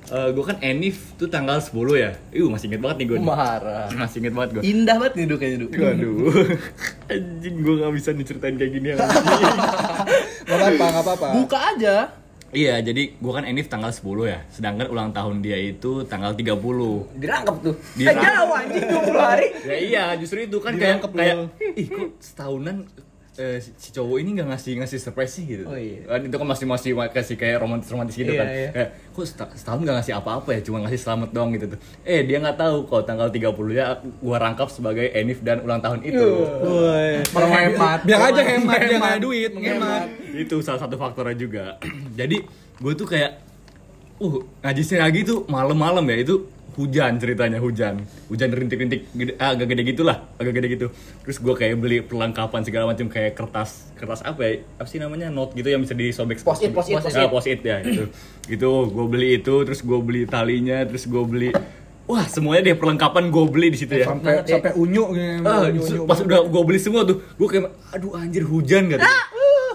eh, 0.08 0.28
gue 0.30 0.44
kan 0.44 0.56
enif 0.60 1.14
tuh 1.14 1.26
tanggal 1.26 1.58
10 1.58 1.72
ya 1.94 2.10
Ih 2.30 2.46
masih 2.46 2.66
inget 2.66 2.78
banget 2.78 2.96
nih 2.98 3.06
gue 3.08 3.18
marah 3.18 3.86
masih 3.92 4.20
inget 4.20 4.32
banget 4.32 4.50
gue 4.52 4.62
indah 4.64 4.96
banget 4.96 5.14
nih 5.14 5.24
Duk, 5.26 5.38
kayaknya 5.38 5.58
Duk. 5.60 5.70
Waduh, 5.72 6.16
anjing 7.12 7.54
gue 7.58 7.74
gak 7.76 7.92
bisa 7.92 8.10
diceritain 8.12 8.54
kayak 8.54 8.72
gini 8.72 8.88
ya. 8.90 8.96
nggak 8.96 10.56
apa-apa 10.56 10.84
nggak 10.86 11.04
apa-apa 11.04 11.26
buka 11.34 11.58
aja 11.74 11.96
iya, 12.50 12.78
jadi 12.78 13.12
gue 13.12 13.32
kan 13.34 13.44
Enif 13.44 13.66
tanggal 13.66 13.90
10 13.90 14.00
ya, 14.24 14.40
sedangkan 14.48 14.88
ulang 14.88 15.10
tahun 15.10 15.42
dia 15.42 15.58
itu 15.58 16.06
tanggal 16.06 16.32
30 16.32 16.56
Dirangkap 17.18 17.56
tuh. 17.60 17.74
Eh 17.74 18.00
Dirangkap. 18.00 18.22
jauh 18.24 18.52
anjing 18.54 18.84
20 18.86 19.12
hari. 19.18 19.46
Ya 19.60 19.76
iya, 19.76 20.04
justru 20.16 20.38
itu 20.40 20.56
kan 20.56 20.72
kayak 20.72 21.02
Dirangkep 21.02 21.12
kayak 21.12 21.36
lo. 21.36 21.46
ih 21.74 21.86
kok 21.86 22.08
setahunan 22.16 22.76
eh, 23.36 23.58
si 23.58 23.70
si 23.76 23.88
cowok 23.90 24.16
ini 24.16 24.34
nggak 24.34 24.48
ngasih 24.48 24.72
ngasih 24.78 24.98
surprise 24.98 25.32
sih 25.32 25.44
gitu. 25.46 25.64
Oh, 25.64 25.76
iya. 25.76 26.02
Kan 26.04 26.20
itu 26.24 26.34
kan 26.34 26.46
masih 26.46 26.66
masih 26.66 26.90
kasih 27.08 27.36
kayak 27.36 27.56
romantis 27.58 27.88
romantis 27.88 28.12
gitu 28.12 28.28
Iya, 28.28 28.40
kan. 28.40 28.46
iya. 28.48 28.68
Kayak 28.70 28.88
kok 29.10 29.24
seta- 29.24 29.52
setahun 29.52 29.80
nggak 29.80 29.96
ngasih 29.96 30.14
apa-apa 30.14 30.48
ya, 30.50 30.60
cuma 30.60 30.76
ngasih 30.82 31.00
selamat 31.00 31.28
doang 31.30 31.50
gitu 31.52 31.66
tuh. 31.70 31.78
Eh 32.02 32.20
dia 32.22 32.36
nggak 32.36 32.56
tahu 32.56 32.76
kalau 32.84 33.02
tanggal 33.02 33.28
30 33.28 33.46
ya 33.72 33.86
gua 34.18 34.36
rangkap 34.36 34.68
sebagai 34.68 35.06
Enif 35.08 35.40
dan 35.40 35.60
ulang 35.60 35.78
tahun 35.78 36.02
itu. 36.02 36.26
Woi. 36.60 37.22
Menghemat. 37.30 37.98
biar 38.02 38.20
aja 38.26 38.42
hemat 38.42 38.78
dia 38.82 38.96
nggak 38.96 39.12
ada 39.12 39.20
duit 39.20 39.50
Itu 40.34 40.60
salah 40.60 40.80
satu 40.82 40.96
faktornya 40.96 41.32
juga. 41.34 41.64
Jadi 42.18 42.42
gue 42.76 42.92
tuh 42.92 43.06
kayak 43.06 43.45
uh 44.16 44.34
ngaji 44.64 44.82
lagi 44.96 45.20
tuh 45.28 45.44
malam-malam 45.46 46.04
ya 46.08 46.16
itu 46.24 46.34
hujan 46.76 47.16
ceritanya 47.16 47.56
hujan 47.56 48.04
hujan 48.28 48.52
rintik-rintik 48.52 49.08
gede, 49.16 49.32
ah, 49.40 49.56
agak 49.56 49.72
gede 49.72 49.82
gitulah 49.96 50.28
agak 50.36 50.60
gede 50.60 50.68
gitu 50.76 50.86
terus 51.24 51.40
gue 51.40 51.54
kayak 51.56 51.80
beli 51.80 52.04
perlengkapan 52.04 52.60
segala 52.68 52.92
macam 52.92 53.08
kayak 53.08 53.32
kertas 53.32 53.88
kertas 53.96 54.20
apa 54.20 54.40
ya 54.44 54.52
apa 54.76 54.88
sih 54.88 55.00
namanya 55.00 55.32
note 55.32 55.56
gitu 55.56 55.72
yang 55.72 55.80
bisa 55.80 55.96
disobek 55.96 56.36
Post-it, 56.44 56.76
post-it, 56.76 57.00
Ah, 57.00 57.00
post-it. 57.00 57.28
post-it 57.32 57.60
ya 57.64 57.76
itu 57.80 58.04
gitu 58.44 58.92
gue 58.92 59.06
beli 59.08 59.40
itu 59.40 59.54
terus 59.64 59.80
gue 59.80 59.98
beli 60.04 60.28
talinya 60.28 60.84
terus 60.84 61.08
gue 61.08 61.22
beli 61.24 61.48
wah 62.04 62.28
semuanya 62.28 62.70
deh 62.70 62.76
perlengkapan 62.76 63.32
gue 63.32 63.44
beli 63.48 63.72
di 63.72 63.78
situ 63.80 63.96
ya 63.96 64.12
sampai 64.12 64.44
sampai 64.44 64.72
unyu 64.76 65.04
gitu. 65.16 65.48
Ah, 65.48 65.72
unyu, 65.72 65.80
unyu. 65.80 66.00
pas 66.04 66.20
udah 66.20 66.44
gue 66.44 66.62
beli 66.62 66.78
semua 66.78 67.02
tuh, 67.02 67.18
gue 67.34 67.48
kayak, 67.50 67.66
aduh 67.90 68.14
anjir 68.14 68.44
hujan 68.46 68.86
kata 68.92 69.02
gua. 69.02 69.10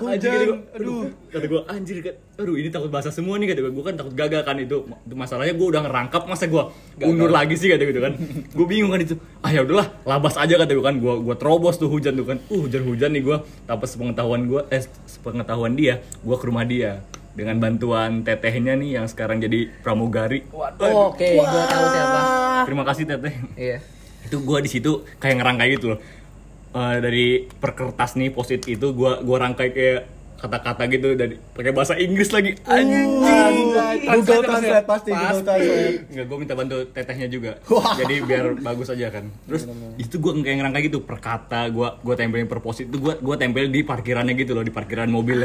Anjir, 0.01 0.31
kata 0.31 0.46
gua, 0.50 0.58
aduh, 0.74 1.03
kata 1.29 1.46
gue 1.46 1.62
anjir, 1.70 1.98
kata, 2.01 2.17
aduh 2.41 2.55
ini 2.58 2.70
takut 2.74 2.89
basah 2.89 3.13
semua 3.13 3.38
nih 3.38 3.53
kata 3.53 3.60
gue, 3.62 3.74
gue 3.77 3.86
kan 3.86 3.96
takut 3.98 4.13
gagal 4.17 4.41
kan 4.41 4.58
itu, 4.58 4.77
masalahnya 5.13 5.53
gue 5.53 5.67
udah 5.67 5.81
ngerangkap 5.86 6.24
masa 6.25 6.50
gue 6.50 6.63
undur 7.05 7.29
lagi 7.29 7.53
sih 7.53 7.70
kata 7.70 7.84
gitu 7.86 8.01
kan, 8.01 8.13
gue 8.50 8.65
bingung 8.65 8.89
kan 8.89 9.01
itu, 9.03 9.15
ah 9.46 9.53
ya 9.53 9.62
udahlah 9.62 9.88
labas 10.03 10.36
aja 10.41 10.58
kata 10.58 10.72
gue 10.74 10.86
kan, 10.86 10.96
gue 10.98 11.13
gue 11.22 11.36
terobos 11.38 11.77
tuh 11.77 11.89
hujan 11.91 12.17
tuh 12.17 12.25
kan, 12.25 12.38
uh 12.41 12.60
hujan 12.62 12.81
hujan 12.88 13.13
nih 13.13 13.22
gue, 13.22 13.38
tanpa 13.70 13.86
sepengetahuan 13.86 14.41
gue, 14.50 14.62
eh 14.74 14.81
sepengetahuan 15.05 15.77
dia, 15.77 16.01
gue 16.01 16.36
ke 16.38 16.46
rumah 16.50 16.65
dia. 16.65 17.05
Dengan 17.31 17.63
bantuan 17.63 18.27
tetehnya 18.27 18.75
nih 18.75 19.00
yang 19.00 19.08
sekarang 19.08 19.39
jadi 19.39 19.72
pramugari. 19.79 20.43
Oh, 20.51 20.67
Oke, 21.15 21.39
gua 21.39 21.63
tahu 21.63 21.86
siapa. 21.88 22.22
Terima 22.67 22.84
kasih 22.84 23.03
teteh. 23.08 23.34
Iya. 23.55 23.79
itu 24.22 24.38
gue 24.38 24.58
di 24.62 24.70
situ 24.70 24.91
kayak 25.17 25.41
ngerangkai 25.41 25.70
gitu 25.75 25.96
loh 25.96 26.00
Eh, 26.71 26.97
dari 27.03 27.27
perkertas 27.51 28.15
nih 28.15 28.31
posit 28.31 28.63
itu 28.63 28.95
gue 28.95 29.11
gua 29.27 29.37
rangkai 29.43 29.75
kayak 29.75 30.01
kata-kata 30.41 30.83
gitu 30.88 31.13
dari 31.13 31.38
pakai 31.38 31.69
bahasa 31.69 31.93
Inggris 31.95 32.29
lagi. 32.29 32.57
Anjing. 32.63 33.10
Google 34.01 34.41
Translate 34.41 34.86
pasti 34.86 35.10
Google 35.12 35.41
Translate. 35.43 35.98
Enggak, 36.07 36.25
gue 36.25 36.38
minta 36.38 36.53
bantu 36.53 36.75
tetehnya 36.88 37.27
juga. 37.27 37.51
Jadi 37.95 38.15
biar 38.21 38.45
bagus 38.57 38.89
aja 38.89 39.07
kan. 39.10 39.29
Terus 39.45 39.63
itu 39.95 40.15
gue 40.17 40.31
kayak 40.36 40.57
ngerangkai 40.60 40.83
gitu 40.83 41.00
per 41.01 41.17
kata 41.17 41.69
gue 41.69 41.88
gue 42.01 42.15
tempelin 42.15 42.48
per 42.48 42.60
posit 42.60 42.88
itu 42.88 42.98
gue 42.98 43.13
gue 43.15 43.36
tempel 43.38 43.67
di 43.67 43.81
parkirannya 43.81 44.33
gitu 44.33 44.51
loh 44.51 44.62
di 44.62 44.71
parkiran 44.71 45.07
mobil 45.07 45.43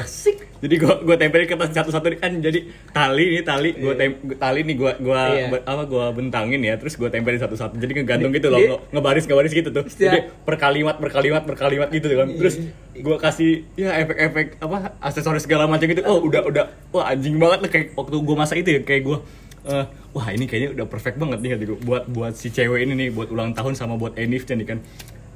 Jadi 0.56 0.74
gue 0.74 0.94
gue 1.02 1.16
tempelin 1.16 1.44
kertas 1.44 1.68
satu-satu 1.70 2.16
kan 2.16 2.32
jadi 2.34 2.64
tali 2.88 3.24
nih 3.30 3.42
tali 3.44 3.70
gue 3.72 3.92
tem 3.92 4.10
tali 4.34 4.60
nih 4.62 4.74
gue 4.74 4.92
gue 4.98 5.20
Iya. 5.26 5.58
apa 5.60 5.82
gue 5.84 6.04
bentangin 6.12 6.60
ya 6.62 6.74
terus 6.76 6.94
gue 6.94 7.06
tempelin 7.06 7.36
satu-satu. 7.36 7.76
Jadi 7.76 7.92
ngegantung 7.94 8.30
gitu 8.30 8.48
loh 8.48 8.60
nge- 8.60 8.80
ngebaris 8.90 9.24
ngebaris 9.26 9.52
gitu 9.52 9.68
tuh. 9.68 9.84
Jadi 9.86 10.18
per 10.40 10.56
kalimat 10.56 10.96
per 10.96 11.10
kalimat 11.10 11.42
per 11.42 11.56
kalimat 11.56 11.88
gitu 11.90 12.08
kan. 12.08 12.28
Terus 12.30 12.54
gue 12.94 13.16
kasih 13.18 13.50
ya 13.74 13.92
efek-efek 13.98 14.56
apa 14.58 14.85
aksesoris 15.00 15.44
segala 15.44 15.70
macam 15.70 15.88
gitu. 15.88 16.02
Oh 16.06 16.22
udah 16.22 16.42
udah. 16.46 16.64
Wah 16.92 17.12
anjing 17.12 17.40
banget 17.40 17.58
lah 17.64 17.70
kayak 17.70 17.86
waktu 17.94 18.16
gue 18.20 18.36
masa 18.36 18.54
itu 18.58 18.70
ya 18.76 18.80
kayak 18.82 19.02
gue 19.06 19.18
eh, 19.66 19.84
wah 20.14 20.26
ini 20.30 20.46
kayaknya 20.46 20.70
udah 20.78 20.86
perfect 20.86 21.18
banget 21.18 21.38
nih 21.42 21.50
gue 21.66 21.78
buat 21.82 22.06
buat 22.06 22.34
si 22.38 22.54
cewek 22.54 22.86
ini 22.86 22.94
nih 22.94 23.08
buat 23.10 23.28
ulang 23.30 23.52
tahun 23.52 23.74
sama 23.74 23.98
buat 23.98 24.14
Enif 24.18 24.46
nih 24.46 24.66
kan. 24.66 24.78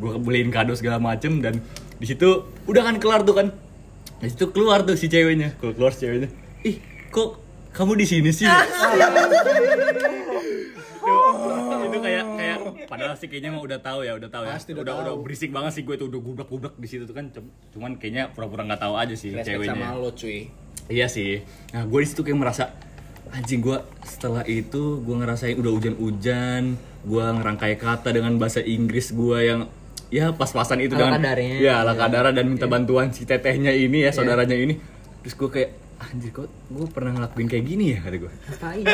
Gue 0.00 0.16
beliin 0.16 0.48
kado 0.48 0.72
segala 0.78 1.02
macem 1.02 1.44
dan 1.44 1.60
di 2.00 2.06
situ 2.08 2.46
udah 2.64 2.82
kan 2.86 2.96
kelar 3.02 3.26
tuh 3.26 3.36
kan. 3.36 3.52
Di 4.20 4.28
situ 4.28 4.52
keluar 4.52 4.84
tuh 4.84 4.96
si 4.96 5.08
ceweknya. 5.08 5.56
Keluar, 5.58 5.74
keluar 5.76 5.92
si 5.92 6.06
ceweknya. 6.06 6.28
Ih 6.64 6.76
kok 7.10 7.40
kamu 7.74 7.98
di 7.98 8.06
sini 8.06 8.30
sih 8.34 8.46
itu, 11.00 11.74
itu 11.86 11.98
kayak 12.00 12.24
kayak 12.30 12.56
padahal 12.86 13.14
sih 13.14 13.26
kayaknya 13.26 13.50
mah 13.50 13.62
udah 13.62 13.78
tahu 13.78 14.00
ya 14.02 14.12
udah 14.14 14.28
tahu 14.28 14.44
ya 14.44 14.54
Pasti 14.54 14.70
udah 14.70 14.82
udah, 14.82 14.94
udah 14.94 15.06
tahu. 15.10 15.24
berisik 15.24 15.50
banget 15.50 15.72
sih 15.72 15.82
gue 15.82 15.94
tuh 15.94 16.06
udah 16.06 16.20
gubrak 16.20 16.48
gubrak 16.48 16.74
di 16.74 16.86
situ 16.86 17.04
tuh 17.04 17.12
kan 17.12 17.26
Cum- 17.28 17.50
cuman 17.70 17.96
kayaknya 17.96 18.30
pura-pura 18.30 18.62
nggak 18.64 18.80
tahu 18.80 18.94
aja 18.94 19.14
sih 19.14 19.30
Respect 19.30 19.48
ceweknya 19.56 19.74
sama 19.74 19.96
lo 19.96 20.10
cuy. 20.12 20.50
Iya 20.86 21.06
sih. 21.06 21.40
Nah, 21.70 21.82
gue 21.84 21.98
di 21.98 22.08
situ 22.08 22.20
kayak 22.20 22.34
merasa 22.36 22.74
anjing 23.30 23.60
gue 23.60 23.78
setelah 24.02 24.42
itu 24.42 24.98
gue 24.98 25.14
ngerasain 25.14 25.54
udah 25.54 25.70
hujan-hujan, 25.70 26.74
gue 27.00 27.24
ngerangkai 27.32 27.74
kata 27.76 28.10
dengan 28.10 28.34
bahasa 28.36 28.58
Inggris 28.60 29.10
gue 29.10 29.38
yang 29.40 29.60
ya 30.10 30.30
pas-pasan 30.30 30.82
itu 30.82 30.92
Ala 30.92 31.06
dengan 31.06 31.14
kadarnya. 31.16 31.56
ya 31.56 31.74
ala 31.78 31.94
kadarnya 31.94 32.34
dan 32.34 32.46
minta 32.48 32.66
bantuan 32.66 33.08
si 33.08 33.22
tetehnya 33.22 33.70
ini 33.70 34.02
ya 34.02 34.10
saudaranya 34.10 34.52
ini. 34.52 34.74
Terus 35.22 35.34
gue 35.36 35.46
kayak 35.48 35.70
anjir 36.00 36.32
kok 36.32 36.48
gue 36.48 36.86
pernah 36.88 37.12
ngelakuin 37.12 37.46
kayak 37.46 37.64
gini 37.64 37.84
ya 37.92 37.98
kata 38.00 38.16
gue. 38.18 38.32
Ngapain? 38.32 38.84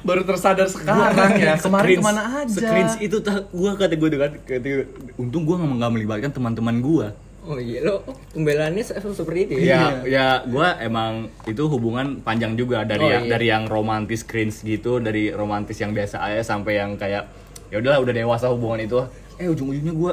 Baru 0.00 0.22
tersadar 0.22 0.66
sekarang 0.66 1.34
ya. 1.34 1.58
Kemarin 1.58 1.98
ke 1.98 2.04
mana 2.04 2.22
aja? 2.40 2.50
Screens 2.52 2.94
itu 2.98 3.18
tak 3.18 3.50
gue 3.50 3.70
kata 3.72 3.92
gue 3.92 4.08
tuh 4.08 4.20
kan. 4.20 4.30
Kata 4.38 4.62
gue, 4.64 4.86
Untung 5.16 5.42
gue 5.42 5.54
nggak 5.54 5.70
nggak 5.76 5.92
melibatkan 5.92 6.30
teman-teman 6.30 6.78
gue. 6.78 7.08
Oh 7.42 7.58
iya 7.58 7.78
lo 7.80 8.02
pembelaannya 8.32 8.82
se- 8.82 8.98
seperti 8.98 9.40
itu 9.46 9.52
ya. 9.62 9.70
ya 9.70 9.82
ya 10.04 10.26
gue 10.42 10.66
emang 10.80 11.30
itu 11.46 11.62
hubungan 11.64 12.18
panjang 12.18 12.54
juga 12.54 12.82
dari 12.82 13.02
Oh, 13.02 13.10
yang 13.12 13.22
iya. 13.22 13.32
dari 13.32 13.46
yang 13.46 13.64
romantis 13.66 14.22
cringe 14.22 14.66
gitu 14.66 14.98
dari 14.98 15.30
romantis 15.30 15.78
yang 15.78 15.94
biasa 15.94 16.18
aja 16.20 16.42
sampai 16.42 16.74
yang 16.76 16.98
kayak 16.98 17.30
ya 17.70 17.78
udahlah 17.78 18.02
udah 18.02 18.10
dewasa 18.12 18.50
hubungan 18.50 18.82
itu 18.82 18.98
eh 19.38 19.46
ujung-ujungnya 19.46 19.94
gue 19.94 20.12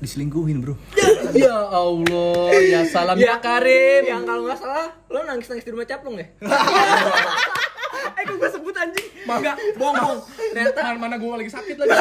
diselingkuhin 0.00 0.64
bro 0.64 0.74
Ya 1.30 1.54
Allah, 1.54 2.50
ya 2.58 2.82
salam 2.90 3.14
ya, 3.14 3.38
Karim. 3.38 4.02
Yang 4.02 4.22
kalau 4.26 4.42
nggak 4.48 4.58
salah 4.58 4.88
lo 5.06 5.22
nangis 5.22 5.46
nangis 5.46 5.62
di 5.62 5.70
rumah 5.70 5.86
caplung 5.86 6.18
ya? 6.18 6.26
eh 8.18 8.22
kok 8.26 8.34
gue 8.34 8.50
sebut 8.50 8.74
anjing? 8.74 9.08
Enggak, 9.30 9.56
bohong 9.78 9.94
bohong. 9.94 10.20
Ternyata 10.50 10.74
Tangan 10.74 10.98
mana 10.98 11.14
gue 11.22 11.30
lagi 11.30 11.52
sakit 11.54 11.76
lagi. 11.78 11.94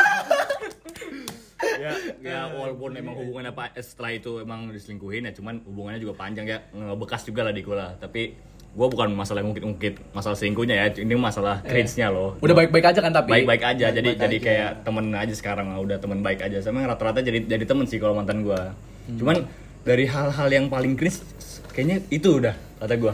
ya 1.80 1.92
ya 2.24 2.40
walaupun 2.56 2.96
emang 2.96 3.20
hubungan 3.20 3.52
apa 3.52 3.76
eh, 3.76 3.84
setelah 3.84 4.16
itu 4.16 4.40
emang 4.40 4.72
diselingkuhin 4.72 5.28
ya 5.28 5.34
cuman 5.36 5.60
hubungannya 5.68 6.00
juga 6.00 6.16
panjang 6.16 6.48
ya 6.48 6.64
ngebekas 6.72 7.28
juga 7.28 7.44
lah 7.44 7.54
di 7.56 7.64
gue 7.64 7.76
lah 7.76 8.00
tapi 8.00 8.36
gue 8.70 8.88
bukan 8.88 9.10
masalah 9.18 9.42
ngungkit-ngungkit 9.42 10.14
masalah 10.14 10.38
selingkuhnya 10.38 10.78
ya 10.78 10.86
ini 10.94 11.18
masalah 11.18 11.66
cringe-nya 11.66 12.14
loh. 12.14 12.38
Udah 12.40 12.54
baik-baik 12.54 12.86
aja 12.94 13.00
kan 13.02 13.12
tapi. 13.12 13.42
baik-baik 13.42 13.64
aja 13.66 13.90
jadi 13.90 14.10
jadi 14.14 14.38
kayak 14.38 14.70
temen 14.86 15.10
aja 15.12 15.34
sekarang 15.34 15.74
lah, 15.74 15.82
udah 15.82 15.98
temen 15.98 16.22
baik 16.22 16.46
aja. 16.46 16.62
Sama 16.62 16.86
rata-rata 16.86 17.26
jadi 17.26 17.44
jadi 17.50 17.66
temen 17.66 17.90
sih 17.90 17.98
kalau 17.98 18.14
mantan 18.14 18.46
gua. 18.46 18.78
Cuman 19.10 19.50
dari 19.82 20.06
hal-hal 20.06 20.48
yang 20.54 20.70
paling 20.70 20.94
cringe 20.94 21.26
kayaknya 21.74 22.06
itu 22.14 22.38
udah 22.38 22.54
kata 22.78 22.96
gua. 22.96 23.14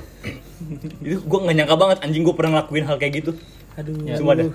Itu 1.06 1.24
gua 1.24 1.48
nggak 1.48 1.56
nyangka 1.56 1.76
banget 1.80 1.98
anjing 2.04 2.24
gua 2.28 2.36
pernah 2.36 2.52
ngelakuin 2.60 2.86
hal 2.86 2.98
kayak 3.00 3.14
gitu. 3.24 3.32
Aduh. 3.80 3.96
Cuma 4.20 4.36
dah. 4.36 4.52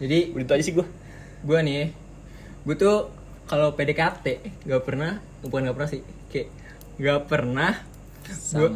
Jadi 0.00 0.32
udah 0.36 0.44
itu 0.44 0.52
aja 0.52 0.64
sih 0.64 0.74
gua. 0.76 0.86
gue 1.40 1.56
nih, 1.64 1.96
gue 2.68 2.76
tuh 2.76 3.08
kalau 3.48 3.72
PDKT 3.72 4.44
gak 4.68 4.84
pernah, 4.84 5.24
bukan 5.40 5.64
gak 5.64 5.76
pernah 5.76 5.90
sih, 5.90 6.04
kayak 6.28 6.52
gak 7.00 7.32
pernah. 7.32 7.72
Gua, 8.52 8.68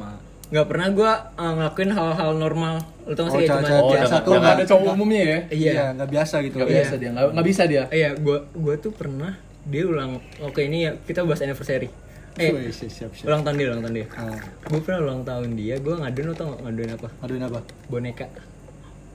Sama. 0.44 0.52
gak 0.54 0.66
pernah 0.66 0.88
gue 0.90 1.12
ngelakuin 1.36 1.90
hal-hal 1.90 2.30
normal. 2.34 2.74
Lo 3.02 3.12
tau 3.12 3.22
gak 3.22 3.26
Oh, 3.26 3.32
sih 3.32 3.38
kayak 3.40 3.50
cara-cara 3.50 3.72
cuma 3.74 3.90
biasa 3.90 4.04
udah- 4.10 4.22
tuh 4.22 4.32
nggak 4.34 4.54
ada 4.54 4.64
cowok 4.64 4.88
umumnya 4.90 5.22
ya. 5.22 5.38
Iya. 5.50 5.72
Iya, 5.72 5.84
nggak 5.94 6.10
biasa 6.10 6.34
gitu. 6.40 6.54
Nggak 6.54 6.68
Iya. 6.68 6.76
biasa 6.78 6.94
dia, 6.94 7.08
nggak 7.10 7.24
nggak 7.30 7.46
bisa 7.46 7.62
dia. 7.64 7.82
Iya, 7.90 8.10
gue 8.14 8.38
gue 8.54 8.74
tuh 8.78 8.92
pernah 8.92 9.32
dia 9.64 9.82
ulang. 9.84 10.10
Oke 10.40 10.60
ini 10.62 10.78
ya 10.82 10.92
kita 10.98 11.20
bahas 11.22 11.40
anniversary. 11.40 11.88
Eh, 12.34 12.50
siap, 12.68 12.90
siap, 12.90 13.10
siap. 13.14 13.26
ulang 13.26 13.42
tahun 13.42 13.56
dia, 13.56 13.66
ulang 13.68 13.82
tahun 13.82 13.94
dia. 13.94 14.06
Ah, 14.12 14.34
Gue 14.66 14.80
pernah 14.80 15.00
ulang 15.02 15.22
tahun 15.22 15.48
dia, 15.54 15.74
gue 15.78 15.94
ngaduin 15.94 16.26
lo 16.26 16.34
tau 16.34 16.46
gak 16.50 16.60
ngaduin 16.62 16.90
apa? 16.92 17.08
aduin 17.20 17.42
apa? 17.42 17.60
Boneka. 17.86 18.26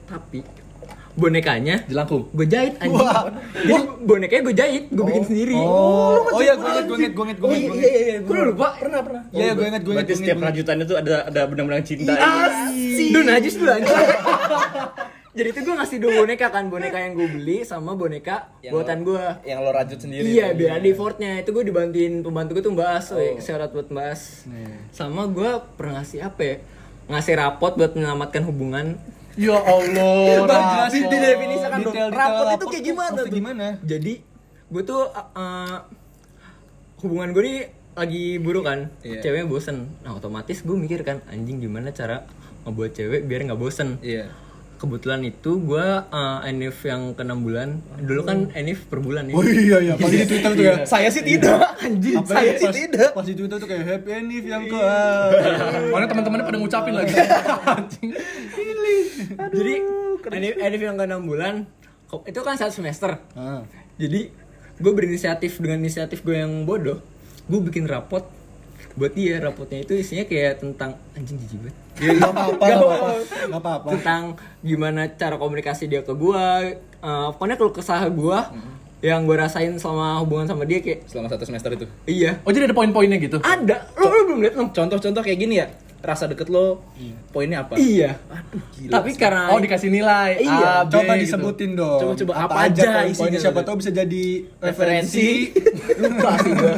Tapi 0.06 0.40
bonekanya 1.18 1.82
Jelangkung. 1.90 2.30
gue 2.30 2.46
jahit 2.46 2.74
anjing. 2.78 3.02
Jadi 3.66 3.82
bonekanya 4.06 4.42
gue 4.46 4.54
jahit, 4.54 4.84
gue 4.90 5.04
bikin 5.04 5.24
sendiri. 5.26 5.54
Oh, 5.58 6.22
oh 6.30 6.40
iya, 6.40 6.54
gue 6.54 6.68
inget, 6.70 6.86
gue 6.86 6.96
inget, 6.98 7.12
gue 7.12 7.24
inget, 7.26 7.38
gue 7.38 7.48
inget, 7.50 7.70
gue 7.70 7.78
inget. 7.78 8.00
iya, 8.06 8.18
gue 8.22 8.36
lupa. 8.54 8.68
Pernah, 8.78 9.00
pernah. 9.02 9.22
Iya, 9.34 9.50
gue 9.52 9.66
inget, 9.66 9.82
gue 9.82 9.92
inget, 9.94 10.06
berarti 10.06 10.20
setiap 10.22 10.38
rajutannya 10.40 10.84
tuh 10.86 10.96
ada 10.96 11.16
ada 11.26 11.40
benang-benang 11.50 11.84
cinta 11.84 12.14
Duh, 13.10 13.22
najis 13.26 13.54
dulu 13.58 13.70
anjing. 13.74 13.96
Jadi 15.30 15.48
itu 15.54 15.60
gue 15.62 15.74
ngasih 15.78 15.98
dua 16.02 16.12
boneka 16.26 16.46
kan, 16.50 16.66
boneka 16.66 16.98
yang 16.98 17.14
gue 17.14 17.28
beli 17.30 17.62
sama 17.62 17.94
boneka 17.94 18.50
Yang 18.66 18.72
buatan 18.74 18.98
gue. 19.06 19.24
Yang 19.46 19.58
lo 19.62 19.70
rajut 19.70 19.98
sendiri. 20.02 20.26
Iya, 20.26 20.46
biar 20.58 20.82
ada 20.82 20.88
effortnya. 20.90 21.38
Itu 21.38 21.54
gue 21.54 21.62
dibantuin 21.62 22.26
pembantu 22.26 22.58
gue 22.58 22.64
tuh 22.66 22.74
Mbak 22.74 22.88
As, 22.90 23.06
oh. 23.14 23.38
syarat 23.38 23.70
buat 23.70 23.86
Mbak 23.94 24.06
As. 24.10 24.22
Sama 24.90 25.30
gue 25.30 25.50
pernah 25.78 26.02
ngasih 26.02 26.26
apa 26.26 26.42
ya? 26.42 26.56
Ngasih 27.06 27.34
rapot 27.38 27.78
buat 27.78 27.94
menyelamatkan 27.94 28.42
hubungan. 28.42 28.98
Ya 29.38 29.56
Allah. 29.56 30.42
Bang, 30.42 30.64
rapor. 30.64 30.86
di- 30.90 31.06
didefinisikan 31.06 31.78
dong. 31.80 31.94
Detail-detail 31.94 32.18
Rapot 32.18 32.46
itu 32.50 32.66
kayak 32.66 32.84
gimana 32.84 33.10
tuh? 33.16 33.26
gimana? 33.30 33.66
Jadi, 33.82 34.12
gue 34.66 34.82
tuh 34.82 35.02
uh, 35.10 35.78
hubungan 37.00 37.28
gue 37.30 37.42
nih 37.42 37.58
lagi 37.94 38.24
buruk 38.38 38.64
kan. 38.64 38.80
Iya. 39.02 39.20
Ceweknya 39.20 39.46
bosen. 39.46 39.76
Nah, 40.02 40.16
otomatis 40.16 40.62
gue 40.62 40.76
mikir 40.76 41.02
kan, 41.02 41.22
anjing 41.26 41.58
gimana 41.58 41.90
cara 41.90 42.26
ngebuat 42.64 42.90
cewek 42.92 43.20
biar 43.24 43.46
nggak 43.46 43.60
bosen. 43.60 43.98
Iya. 44.00 44.30
Kebetulan 44.80 45.20
itu 45.28 45.60
gue 45.60 45.86
uh, 46.08 46.40
Enif 46.48 46.88
yang 46.88 47.12
ke 47.12 47.20
6 47.20 47.44
bulan. 47.44 47.84
Dulu 48.00 48.24
kan 48.24 48.48
Enif 48.56 48.88
per 48.88 49.04
bulan 49.04 49.28
ya. 49.28 49.36
Oh 49.36 49.44
iya, 49.44 49.76
iya, 49.84 49.92
pas 50.00 50.08
di 50.08 50.24
Twitter 50.24 50.50
tuh 50.56 50.64
ya. 50.64 50.76
Saya 50.88 51.12
sih 51.12 51.20
tidak. 51.20 51.76
Anjing, 51.84 52.16
Apa 52.16 52.40
saya 52.40 52.56
ya, 52.56 52.56
sih 52.56 52.88
tidak. 52.88 53.12
Pas 53.12 53.26
di 53.28 53.36
Twitter 53.36 53.56
tuh 53.60 53.68
kayak 53.68 53.84
happy 53.84 54.10
ending 54.16 54.44
yang 54.48 54.64
ke 54.64 54.80
Mana 55.92 56.08
teman-temannya 56.08 56.44
pada 56.48 56.58
ngucapin 56.64 56.94
lagi. 56.96 57.12
Jadi 59.52 59.74
Enif, 60.32 60.54
Enif 60.56 60.80
yang 60.80 60.96
ke 60.96 61.04
6 61.04 61.28
bulan 61.28 61.54
itu 62.24 62.40
kan 62.40 62.56
satu 62.56 62.72
semester. 62.72 63.20
Ah. 63.36 63.60
Jadi 64.00 64.32
gue 64.80 64.92
berinisiatif 64.96 65.60
dengan 65.60 65.84
inisiatif 65.84 66.24
gue 66.24 66.40
yang 66.40 66.64
bodoh. 66.64 67.04
Gue 67.52 67.60
bikin 67.68 67.84
rapot 67.84 68.24
buat 68.98 69.14
dia 69.14 69.38
rapotnya 69.38 69.86
itu 69.86 69.94
isinya 69.94 70.26
kayak 70.26 70.60
tentang 70.66 70.98
anjing 71.14 71.38
jijik 71.38 71.62
banget 71.62 71.76
Ya 72.00 72.10
enggak 72.10 72.32
apa-apa, 72.32 72.64
enggak 73.44 73.60
apa-apa. 73.60 73.88
Tentang 73.92 74.22
gimana 74.60 75.06
cara 75.10 75.36
komunikasi 75.36 75.84
dia 75.84 76.00
ke 76.00 76.12
gua 76.12 76.64
eh, 76.64 76.78
pokoknya 77.30 77.56
kalau 77.56 77.70
kesah 77.70 78.08
gua 78.08 78.48
yang 79.00 79.24
gua 79.24 79.44
rasain 79.44 79.72
selama 79.74 80.20
hubungan 80.20 80.44
sama 80.46 80.64
dia 80.64 80.78
kayak 80.78 81.04
selama 81.04 81.28
satu 81.28 81.44
semester 81.44 81.72
itu 81.72 81.86
iya 82.04 82.36
Oh 82.42 82.50
jadi 82.50 82.64
ada 82.64 82.74
poin-poinnya 82.74 83.16
gitu? 83.16 83.40
ada 83.40 83.88
lo, 83.94 84.04
lo 84.06 84.20
belum 84.26 84.40
lihat 84.40 84.54
lo 84.54 84.68
contoh-contoh 84.68 85.20
kayak 85.20 85.38
gini 85.38 85.56
ya 85.56 85.72
rasa 86.00 86.24
deket 86.26 86.48
lo 86.48 86.84
poinnya 87.30 87.60
apa 87.60 87.76
iya 87.76 88.20
tapi 88.86 89.12
karena 89.14 89.48
Oh 89.48 89.56
dikasih 89.56 89.88
nilai 89.88 90.36
Iya, 90.38 90.60
A, 90.74 90.84
B, 90.84 90.92
Coba 90.94 91.12
gitu. 91.14 91.24
disebutin 91.26 91.70
dong. 91.74 92.00
Coba-coba 92.02 92.32
apa 92.38 92.54
aja 92.62 92.80
poin-poinnya, 92.80 93.04
isinya 93.06 93.38
siapa 93.38 93.58
gitu. 93.58 93.68
tahu 93.68 93.76
bisa 93.78 93.90
jadi 93.90 94.24
Referensi. 94.58 95.28
referensi. 95.48 95.98
lupa 96.02 96.30
sih 96.38 96.52
gua 96.54 96.74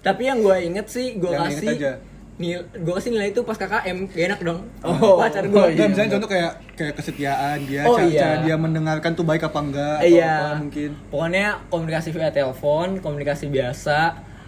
tapi 0.00 0.22
yang 0.24 0.38
gua 0.40 0.56
inget 0.56 0.86
sih 0.86 1.06
gua 1.14 1.30
Yang 1.32 1.42
kasih 1.44 1.58
inget 1.64 1.74
aja. 1.76 1.92
Nil 2.36 2.60
gua 2.78 2.94
kasih 2.94 3.10
nilai 3.10 3.32
itu 3.32 3.40
pas 3.40 3.54
KKM 3.54 3.96
gak 4.06 4.24
enak 4.28 4.40
dong 4.42 4.60
Oh. 4.80 5.16
pacar 5.16 5.44
gua 5.46 5.66
Enggak, 5.66 5.88
misalnya 5.88 6.10
contoh 6.12 6.28
kayak 6.28 6.52
kayak 6.72 6.94
kesetiaan 6.94 7.58
dia, 7.64 7.82
Oh, 7.82 7.96
cara, 7.96 8.04
iya. 8.06 8.20
cara 8.20 8.36
dia 8.44 8.56
mendengarkan 8.56 9.10
tuh 9.12 9.24
baik 9.24 9.42
apa 9.42 9.58
enggak 9.58 9.96
atau 9.98 10.06
iya 10.06 10.34
apa 10.46 10.60
mungkin. 10.60 10.90
pokoknya 11.08 11.44
komunikasi 11.66 12.08
via 12.10 12.28
telepon 12.30 13.00
komunikasi 13.00 13.44
biasa 13.46 13.98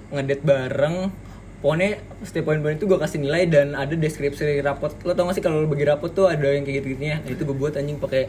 ngedate 0.08 0.42
bareng 0.42 0.96
pokoknya 1.58 1.88
setiap 2.22 2.44
poin-poin 2.46 2.74
itu 2.74 2.84
gue 2.84 2.96
kasih 2.96 3.18
nilai 3.18 3.44
dan 3.44 3.72
ada 3.72 3.90
deskripsi 3.90 4.60
rapot 4.60 4.92
lo 5.02 5.10
tau 5.10 5.26
gak 5.26 5.34
sih 5.34 5.42
kalau 5.42 5.58
lo 5.58 5.66
bagi 5.66 5.82
rapot 5.82 6.08
tuh 6.08 6.26
ada 6.26 6.44
yang 6.46 6.62
kayak 6.62 6.80
gitu 6.80 6.94
gitunya 6.94 7.18
nah, 7.18 7.28
itu 7.28 7.42
gue 7.42 7.56
buat 7.56 7.72
anjing 7.72 7.96
pakai 7.96 8.28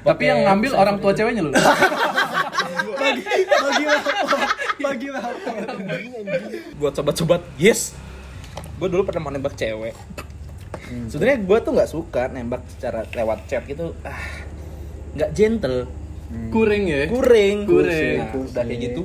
Tapi 0.00 0.22
yang 0.24 0.40
ngambil 0.42 0.72
orang 0.74 0.96
tua 0.96 1.12
ceweknya 1.12 1.42
lu. 1.42 1.52
Bagi 3.00 3.22
bagi 3.36 3.84
lapor, 3.84 4.14
bagi 4.80 5.08
lapor. 5.10 5.56
buat 6.76 6.92
sobat-sobat 6.94 7.40
yes 7.56 7.92
gue 8.80 8.88
dulu 8.88 9.04
pernah 9.04 9.28
mau 9.28 9.32
nembak 9.32 9.52
cewek. 9.60 9.92
Sebenarnya 11.12 11.38
gue 11.44 11.58
tuh 11.60 11.72
nggak 11.76 11.90
suka 11.92 12.22
nembak 12.32 12.64
secara 12.72 13.04
lewat 13.12 13.44
chat 13.44 13.68
gitu. 13.68 13.92
Ah 14.00 14.48
nggak 15.12 15.30
gentle. 15.36 15.84
Kuring 16.48 16.84
ya. 16.88 17.00
kuring. 17.10 17.68
Kuring. 17.68 18.18
Nah, 18.24 18.32
udah 18.40 18.62
kayak 18.64 18.80
gitu. 18.80 19.02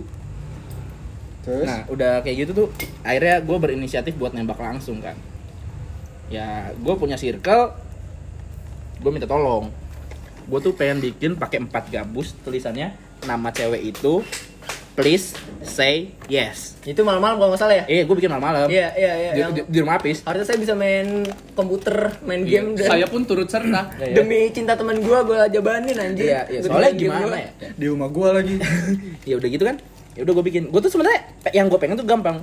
Terus? 1.44 1.68
Nah 1.68 1.80
udah 1.92 2.14
kayak 2.24 2.38
gitu 2.48 2.52
tuh 2.56 2.68
akhirnya 3.04 3.44
gue 3.44 3.58
berinisiatif 3.60 4.14
buat 4.16 4.32
nembak 4.32 4.58
langsung 4.58 5.04
kan. 5.04 5.20
Ya 6.32 6.72
gue 6.74 6.96
punya 6.96 7.20
circle 7.20 7.76
gue 9.04 9.12
minta 9.12 9.28
tolong. 9.28 9.70
Gue 10.46 10.60
tuh 10.62 10.72
pengen 10.78 11.04
bikin 11.04 11.36
pakai 11.36 11.60
empat 11.66 11.92
gabus 11.92 12.32
tulisannya 12.46 12.96
nama 13.26 13.50
cewek 13.50 13.82
itu 13.82 14.22
please 14.96 15.36
say 15.62 16.16
yes 16.26 16.80
itu 16.82 17.04
malam-malam 17.04 17.36
kalau 17.36 17.50
nggak 17.52 17.62
salah 17.62 17.76
ya 17.76 17.86
eh 17.86 18.08
gue 18.08 18.16
bikin 18.16 18.32
malam-malam 18.32 18.72
iya 18.72 18.96
iya 18.96 19.12
iya 19.14 19.32
di, 19.36 19.40
yang 19.44 19.52
di, 19.52 19.62
di 19.68 19.78
rumah 19.84 20.00
apis 20.00 20.24
harusnya 20.24 20.48
saya 20.48 20.60
bisa 20.62 20.72
main 20.72 21.28
komputer 21.52 22.16
main 22.24 22.48
game 22.48 22.80
dan 22.80 22.88
Saya 22.88 23.06
pun 23.06 23.28
turut 23.28 23.48
serta. 23.48 23.92
Iya, 24.00 24.08
iya. 24.12 24.16
demi 24.16 24.40
cinta 24.52 24.80
teman 24.80 25.00
gue 25.00 25.18
gue 25.26 25.40
jabanin 25.52 25.96
anjir 25.96 26.32
Iya, 26.32 26.42
iya. 26.48 26.60
Soalnya 26.64 26.92
gimana 26.96 27.28
gua. 27.28 27.40
ya? 27.40 27.70
di 27.76 27.86
rumah 27.92 28.10
gua 28.12 28.30
lagi. 28.40 28.56
Ya 29.30 29.36
udah 29.36 29.50
gitu 29.50 29.64
kan. 29.66 29.76
Ya 30.16 30.22
udah 30.24 30.34
gue 30.38 30.46
bikin. 30.48 30.64
Gue 30.72 30.80
tuh 30.80 30.92
sebenarnya 30.92 31.22
yang 31.52 31.68
gue 31.68 31.80
pengen 31.80 32.00
tuh 32.00 32.08
gampang. 32.08 32.40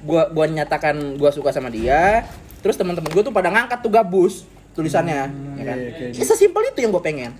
Gue 0.00 0.22
gua 0.32 0.44
nyatakan 0.46 1.20
gue 1.20 1.30
suka 1.32 1.52
sama 1.52 1.68
dia. 1.68 2.24
Terus 2.60 2.76
teman-teman 2.76 3.08
gue 3.10 3.22
tuh 3.22 3.34
pada 3.34 3.48
ngangkat 3.52 3.80
tuh 3.80 3.92
gabus 3.92 4.44
tulisannya, 4.70 5.26
ya 5.58 5.64
kan? 5.66 5.76
iya, 5.76 5.90
kayak 5.98 6.12
Ya, 6.14 6.24
sesimpel 6.24 6.62
itu 6.70 6.78
yang 6.80 6.92
gue 6.94 7.02
pengen. 7.02 7.32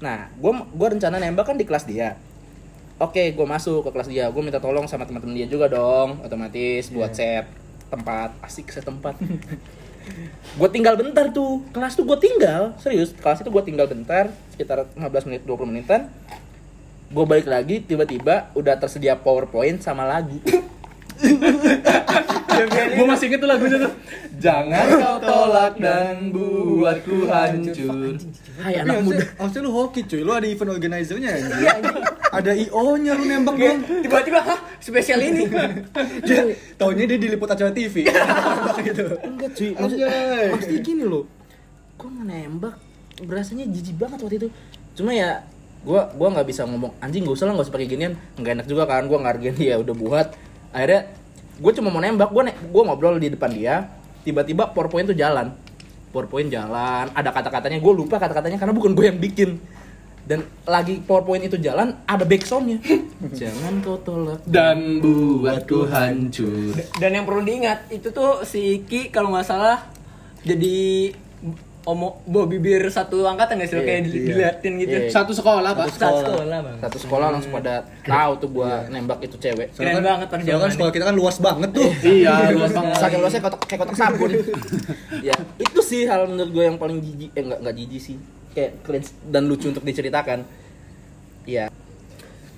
Nah, 0.00 0.32
gue 0.32 0.52
gua 0.72 0.88
rencana 0.90 1.20
nembak 1.20 1.44
kan 1.44 1.54
di 1.54 1.66
kelas 1.68 1.84
dia. 1.84 2.16
Oke, 2.94 3.34
gue 3.34 3.46
masuk 3.46 3.82
ke 3.82 3.90
kelas 3.90 4.06
dia. 4.06 4.30
Gue 4.30 4.42
minta 4.46 4.62
tolong 4.62 4.86
sama 4.86 5.02
teman-teman 5.02 5.34
dia 5.34 5.50
juga 5.50 5.66
dong, 5.66 6.22
otomatis 6.22 6.94
buat 6.94 7.10
set 7.10 7.42
tempat. 7.90 8.38
Asik 8.38 8.70
set 8.70 8.86
tempat. 8.86 9.18
gue 10.58 10.68
tinggal 10.70 10.94
bentar 10.94 11.34
tuh. 11.34 11.66
Kelas 11.74 11.98
tuh 11.98 12.06
gue 12.06 12.18
tinggal. 12.22 12.78
Serius 12.78 13.10
kelas 13.18 13.42
itu 13.42 13.50
gue 13.50 13.64
tinggal 13.66 13.90
bentar 13.90 14.30
sekitar 14.54 14.86
15 14.94 15.26
menit 15.26 15.42
20 15.42 15.70
menitan. 15.74 16.06
Gue 17.10 17.26
balik 17.26 17.50
lagi 17.50 17.82
tiba-tiba 17.82 18.54
udah 18.54 18.78
tersedia 18.78 19.18
powerpoint 19.18 19.82
sama 19.82 20.06
lagu 20.06 20.38
Gue 22.94 23.06
masih 23.06 23.26
inget 23.30 23.40
tuh 23.42 23.48
lagunya 23.48 23.78
tuh. 23.82 23.92
Jangan 24.38 24.86
kau 25.00 25.18
tolak 25.22 25.74
dan 25.78 26.30
buatku 26.30 27.26
hancur. 27.26 28.18
hai 28.62 28.78
Tapi 28.78 28.86
anak 28.86 29.02
muda 29.02 29.24
harusnya, 29.34 29.60
lu 29.66 29.70
hoki 29.74 30.00
cuy, 30.06 30.22
lu 30.22 30.30
ada 30.30 30.46
event 30.46 30.70
organizer-nya 30.78 31.30
anjing. 31.34 31.84
ada 32.34 32.50
IO-nya 32.54 33.12
lu 33.18 33.24
nembak 33.26 33.54
dong. 33.58 33.78
tiba-tiba 34.02 34.40
hah 34.42 34.58
spesial 34.78 35.22
ini 35.22 35.46
Dia 36.26 36.54
taunya 36.78 37.06
dia 37.06 37.18
diliput 37.18 37.46
acara 37.50 37.70
TV. 37.70 38.06
gitu. 38.86 39.06
enggak 39.22 39.50
cuy 39.54 39.70
maksud, 39.74 39.98
Anjay. 40.02 40.46
maksudnya 40.50 40.80
gini 40.82 41.04
loh 41.06 41.24
gue 41.94 42.10
nembak 42.10 42.74
berasanya 43.22 43.64
jijik 43.70 43.96
banget 43.96 44.18
waktu 44.20 44.36
itu 44.44 44.48
cuma 44.98 45.14
ya 45.14 45.46
gue 45.84 46.00
gua 46.16 46.28
nggak 46.32 46.48
bisa 46.48 46.64
ngomong 46.64 46.96
anjing 46.98 47.28
gak 47.28 47.36
usah 47.36 47.46
lah 47.48 47.54
gak 47.60 47.68
usah 47.68 47.74
pakai 47.76 47.88
ginian 47.88 48.12
nggak 48.40 48.52
enak 48.60 48.66
juga 48.66 48.88
kan 48.88 49.04
gue 49.04 49.18
ngargain 49.20 49.54
dia 49.56 49.76
udah 49.78 49.94
buat 49.94 50.26
akhirnya 50.72 51.00
gue 51.58 51.72
cuma 51.78 51.88
mau 51.90 52.02
nembak 52.02 52.30
gue 52.34 52.42
gue 52.50 52.82
ngobrol 52.82 53.16
di 53.18 53.30
depan 53.30 53.50
dia 53.50 53.86
tiba-tiba 54.24 54.72
powerpoint 54.72 55.12
tuh 55.12 55.18
jalan. 55.18 55.52
Powerpoint 56.10 56.48
jalan 56.48 57.10
ada 57.12 57.30
kata-katanya 57.30 57.78
gue 57.78 57.92
lupa 57.92 58.16
kata-katanya 58.22 58.56
karena 58.58 58.74
bukan 58.74 58.92
gue 58.96 59.04
yang 59.06 59.20
bikin. 59.20 59.60
Dan 60.24 60.40
lagi 60.64 61.04
powerpoint 61.04 61.44
itu 61.44 61.60
jalan 61.60 62.00
ada 62.08 62.24
backsoundnya. 62.24 62.80
Jangan 63.40 63.84
kau 63.84 64.00
tolak. 64.00 64.40
Dan 64.48 65.04
buatku 65.04 65.84
hancur. 65.92 66.72
dan 66.96 67.10
yang 67.12 67.28
perlu 67.28 67.44
diingat 67.44 67.92
itu 67.92 68.08
tuh 68.08 68.40
si 68.48 68.80
Ki 68.88 69.12
kalau 69.12 69.36
nggak 69.36 69.44
salah 69.44 69.94
jadi 70.44 71.08
omo 71.84 72.16
bawa 72.24 72.46
bibir 72.46 72.80
satu 72.88 73.22
angkatan 73.22 73.56
nggak 73.56 73.68
sih 73.68 73.76
Iya, 73.76 73.84
kayak 73.84 74.00
iya. 74.00 74.12
diliatin 74.24 74.72
gitu 74.78 74.96
Iya. 74.98 75.10
Satu 75.10 75.30
sekolah, 75.30 75.70
Pak. 75.70 75.86
satu 75.92 76.16
sekolah 76.18 76.58
bang 76.58 76.76
satu 76.80 76.98
sekolah 76.98 77.26
langsung 77.28 77.52
pada 77.52 77.74
tahu 78.02 78.32
tuh 78.38 78.48
gua 78.50 78.88
nembak 78.88 79.20
itu 79.20 79.36
cewek 79.36 79.68
Keren 79.70 80.00
banget 80.00 80.00
Soalnya 80.00 80.16
kan 80.24 80.28
perjuangannya. 80.34 80.72
sekolah 80.72 80.90
kita 80.90 81.04
kan 81.04 81.14
luas 81.14 81.36
banget 81.38 81.70
tuh. 81.70 81.90
Iya, 82.16 82.32
luas 82.50 82.72
banget. 82.72 82.96
saking 82.98 83.20
luasnya 83.20 83.40
kotak 83.40 83.60
kayak 83.62 83.80
kotak 83.80 83.96
sabun 83.96 84.30
ya 85.28 85.36
itu 85.56 85.80
sih 85.80 86.02
hal 86.04 86.24
menurut 86.24 86.50
gue 86.50 86.64
yang 86.64 86.76
paling 86.76 86.98
jijik 86.98 87.30
eh 87.32 87.42
enggak 87.42 87.58
enggak 87.60 87.74
jijik 87.76 88.00
sih 88.02 88.16
kayak 88.50 88.72
cringe 88.80 89.12
dan 89.26 89.44
lucu 89.44 89.68
untuk 89.68 89.82
diceritakan 89.82 90.48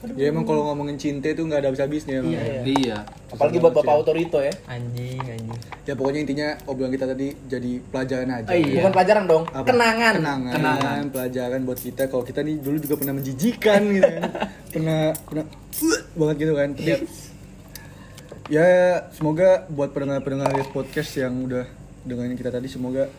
ya 0.09 0.15
Ya 0.17 0.27
emang 0.29 0.45
kalau 0.45 0.63
ngomongin 0.67 0.95
cinta 0.95 1.27
itu 1.27 1.43
nggak 1.43 1.61
ada 1.61 1.69
habis-habisnya. 1.69 2.23
Iya. 2.23 2.43
Iya. 2.63 2.99
apalagi 3.27 3.59
buat 3.59 3.75
bapak 3.75 3.97
otorito 4.01 4.39
ya 4.39 4.55
anjing 4.65 5.19
anjing 5.19 5.59
Ya 5.83 5.93
pokoknya 5.93 6.21
intinya 6.23 6.49
obrolan 6.65 6.91
kita 6.91 7.07
tadi 7.07 7.31
jadi 7.47 7.73
pelajaran 7.85 8.29
aja. 8.33 8.49
Oh, 8.49 8.57
iya. 8.57 8.75
bukan 8.81 8.93
pelajaran 8.93 9.25
dong 9.27 9.45
Apa? 9.49 9.67
kenangan 9.67 10.15
kenangan, 10.17 10.53
Kenangan. 10.55 11.03
pelajaran 11.11 11.61
buat 11.63 11.79
kita 11.79 12.03
kalau 12.07 12.23
kita 12.23 12.41
nih 12.41 12.57
dulu 12.59 12.77
juga 12.79 12.95
pernah 12.97 13.15
menjijikan 13.15 13.81
gitu 13.89 14.07
kan. 14.07 14.23
pernah 14.73 15.01
pernah 15.23 15.45
banget 16.15 16.37
gitu 16.39 16.53
kan. 16.55 16.69
Tapi 16.73 16.93
ya 18.47 18.67
semoga 19.11 19.67
buat 19.67 19.91
pendengar-pendengar 19.91 20.55
podcast 20.71 21.11
yang 21.19 21.35
udah 21.43 21.67
dengerin 22.07 22.39
kita 22.39 22.51
tadi 22.51 22.71
semoga 22.71 23.11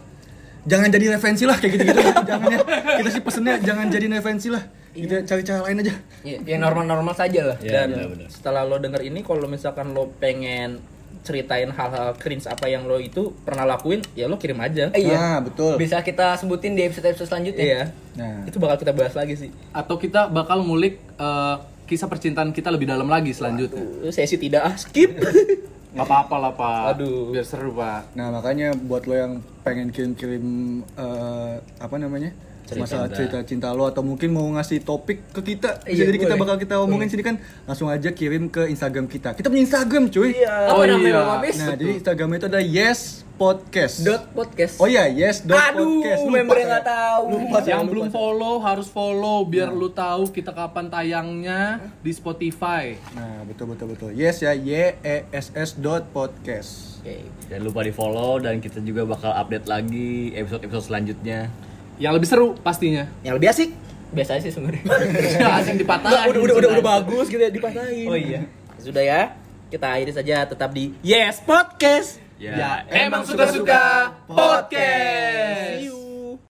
jangan 0.68 0.88
jadi 0.92 1.06
referensi 1.16 1.44
lah 1.48 1.58
kayak 1.58 1.72
gitu-gitu 1.80 2.02
jangan 2.30 2.48
ya. 2.52 2.60
Kita 3.00 3.10
sih 3.10 3.22
pesennya 3.24 3.56
jangan 3.64 3.86
jadi 3.88 4.06
referensi 4.12 4.48
lah. 4.52 4.64
Kita 4.92 5.16
cari 5.24 5.42
cara 5.48 5.60
lain 5.64 5.78
aja. 5.82 5.94
Iya. 6.28 6.38
yang 6.44 6.62
normal-normal 6.68 7.16
saja 7.16 7.56
lah. 7.56 7.58
Ya, 7.64 7.88
dan 7.88 7.96
benar-benar. 7.96 8.28
setelah 8.28 8.62
lo 8.68 8.78
denger 8.78 9.02
ini 9.08 9.24
kalau 9.24 9.48
misalkan 9.48 9.96
lo 9.96 10.12
pengen 10.20 10.84
ceritain 11.24 11.68
hal-hal 11.72 12.16
cringe 12.16 12.48
apa 12.48 12.72
yang 12.72 12.88
lo 12.88 13.00
itu 13.04 13.36
pernah 13.44 13.68
lakuin 13.68 14.04
ya 14.14 14.28
lo 14.28 14.36
kirim 14.36 14.60
aja. 14.60 14.92
Eh, 14.92 15.08
iya. 15.08 15.16
Nah 15.16 15.38
betul. 15.48 15.80
Bisa 15.80 16.04
kita 16.04 16.36
sebutin 16.36 16.76
di 16.76 16.84
episode 16.84 17.08
episode 17.08 17.32
selanjutnya. 17.32 17.64
Iya. 17.64 17.84
Nah. 18.20 18.44
Itu 18.44 18.60
bakal 18.60 18.84
kita 18.84 18.92
bahas 18.92 19.16
lagi 19.16 19.40
sih. 19.40 19.50
Atau 19.72 19.96
kita 19.96 20.28
bakal 20.28 20.68
ngulik 20.68 21.00
eh, 21.16 21.56
kisah 21.88 22.12
percintaan 22.12 22.52
kita 22.52 22.68
lebih 22.68 22.92
dalam 22.92 23.08
lagi 23.08 23.32
selanjutnya. 23.32 24.12
saya 24.12 24.28
sih 24.28 24.36
tidak. 24.36 24.68
Ah 24.68 24.76
skip 24.76 25.16
Gak 25.96 26.08
apa-apa 26.08 26.36
lah, 26.40 26.52
Pak. 26.58 26.82
Aduh. 26.98 27.32
Biar 27.32 27.46
seru, 27.48 27.72
Pak. 27.72 28.12
Nah 28.18 28.28
makanya 28.34 28.76
buat 28.76 29.08
lo 29.08 29.16
yang 29.16 29.34
pengen 29.64 29.92
kirim-kirim 29.92 30.46
eh, 30.96 31.54
apa 31.80 31.96
namanya 31.96 32.32
Cerita 32.68 32.84
masalah 32.84 33.08
cinta. 33.08 33.18
cerita 33.18 33.38
cinta 33.48 33.68
lo 33.72 33.88
atau 33.88 34.04
mungkin 34.04 34.30
mau 34.30 34.44
ngasih 34.60 34.84
topik 34.84 35.32
ke 35.32 35.42
kita. 35.42 35.80
Bisa 35.82 35.88
Iya, 35.88 36.04
jadi 36.12 36.18
kita 36.20 36.36
boleh. 36.36 36.42
bakal 36.44 36.56
kita 36.60 36.76
omongin 36.84 37.08
sini 37.08 37.24
kan 37.24 37.36
langsung 37.64 37.88
aja 37.88 38.12
kirim 38.12 38.52
ke 38.52 38.68
Instagram 38.68 39.08
kita. 39.08 39.34
Kita 39.34 39.48
punya 39.48 39.64
Instagram 39.64 40.12
cuy. 40.12 40.36
Iya. 40.36 40.76
Oh, 40.76 40.84
apa 40.84 40.92
namanya 40.92 41.42
iya. 41.48 41.56
Nah 41.56 41.68
jadi 41.74 41.92
Instagram 41.96 42.30
itu 42.36 42.46
ada 42.46 42.60
yes 42.60 43.00
podcast. 43.38 44.02
Dot 44.04 44.34
podcast. 44.34 44.82
Oh 44.82 44.90
iya 44.90 45.08
yes 45.08 45.46
dot 45.46 45.56
aduh 45.56 45.80
podcast. 45.80 46.20
Lupa 46.20 46.34
member 46.36 46.56
yang 46.58 46.70
nggak 46.74 46.88
tahu. 46.90 47.24
Lupa 47.30 47.58
yang 47.64 47.80
lupa 47.80 47.92
belum 47.94 48.08
follow 48.10 48.54
harus 48.60 48.88
follow 48.90 49.38
biar 49.46 49.70
lu 49.70 49.88
tahu 49.88 50.28
kita 50.28 50.52
kapan 50.52 50.90
tayangnya 50.90 51.62
di 52.02 52.12
Spotify. 52.12 52.98
nah 53.14 53.46
betul 53.48 53.72
betul 53.72 53.94
betul. 53.94 54.10
Yes 54.12 54.42
ya. 54.42 54.52
Y 54.52 54.74
e 54.98 55.18
s 55.32 55.56
s 55.56 55.78
dot 55.78 56.12
podcast. 56.12 57.00
Oke. 57.00 57.24
Jangan 57.48 57.64
lupa 57.64 57.80
di 57.86 57.94
follow 57.94 58.42
dan 58.42 58.60
kita 58.60 58.84
juga 58.84 59.08
bakal 59.08 59.32
update 59.32 59.70
lagi 59.70 60.36
episode-episode 60.36 60.84
selanjutnya. 60.84 61.48
Yang 61.98 62.14
lebih 62.22 62.28
seru 62.30 62.48
pastinya. 62.62 63.10
yang 63.26 63.36
lebih 63.38 63.50
asik 63.50 63.70
biasa 64.08 64.40
sih 64.40 64.56
sebenarnya 64.56 64.88
Asing 65.60 65.76
dipatahin. 65.76 66.32
udah, 66.32 66.40
udah, 66.40 66.42
udah, 66.42 66.56
udah, 66.56 66.70
udah 66.80 66.86
bagus 66.86 67.28
gitu 67.28 67.44
ya 67.44 67.52
dipatahin 67.52 68.08
oh 68.08 68.16
iya 68.16 68.48
sudah 68.80 69.04
ya 69.04 69.22
kita 69.68 69.84
akhiri 69.84 70.16
saja 70.16 70.48
tetap 70.48 70.72
di 70.72 70.96
Yes 71.04 71.44
Podcast. 71.44 72.24
Ya, 72.40 72.88
emang 72.88 73.28
suka-suka 73.28 74.16
podcast. 74.30 75.84
See 75.84 75.92
you. 75.92 76.07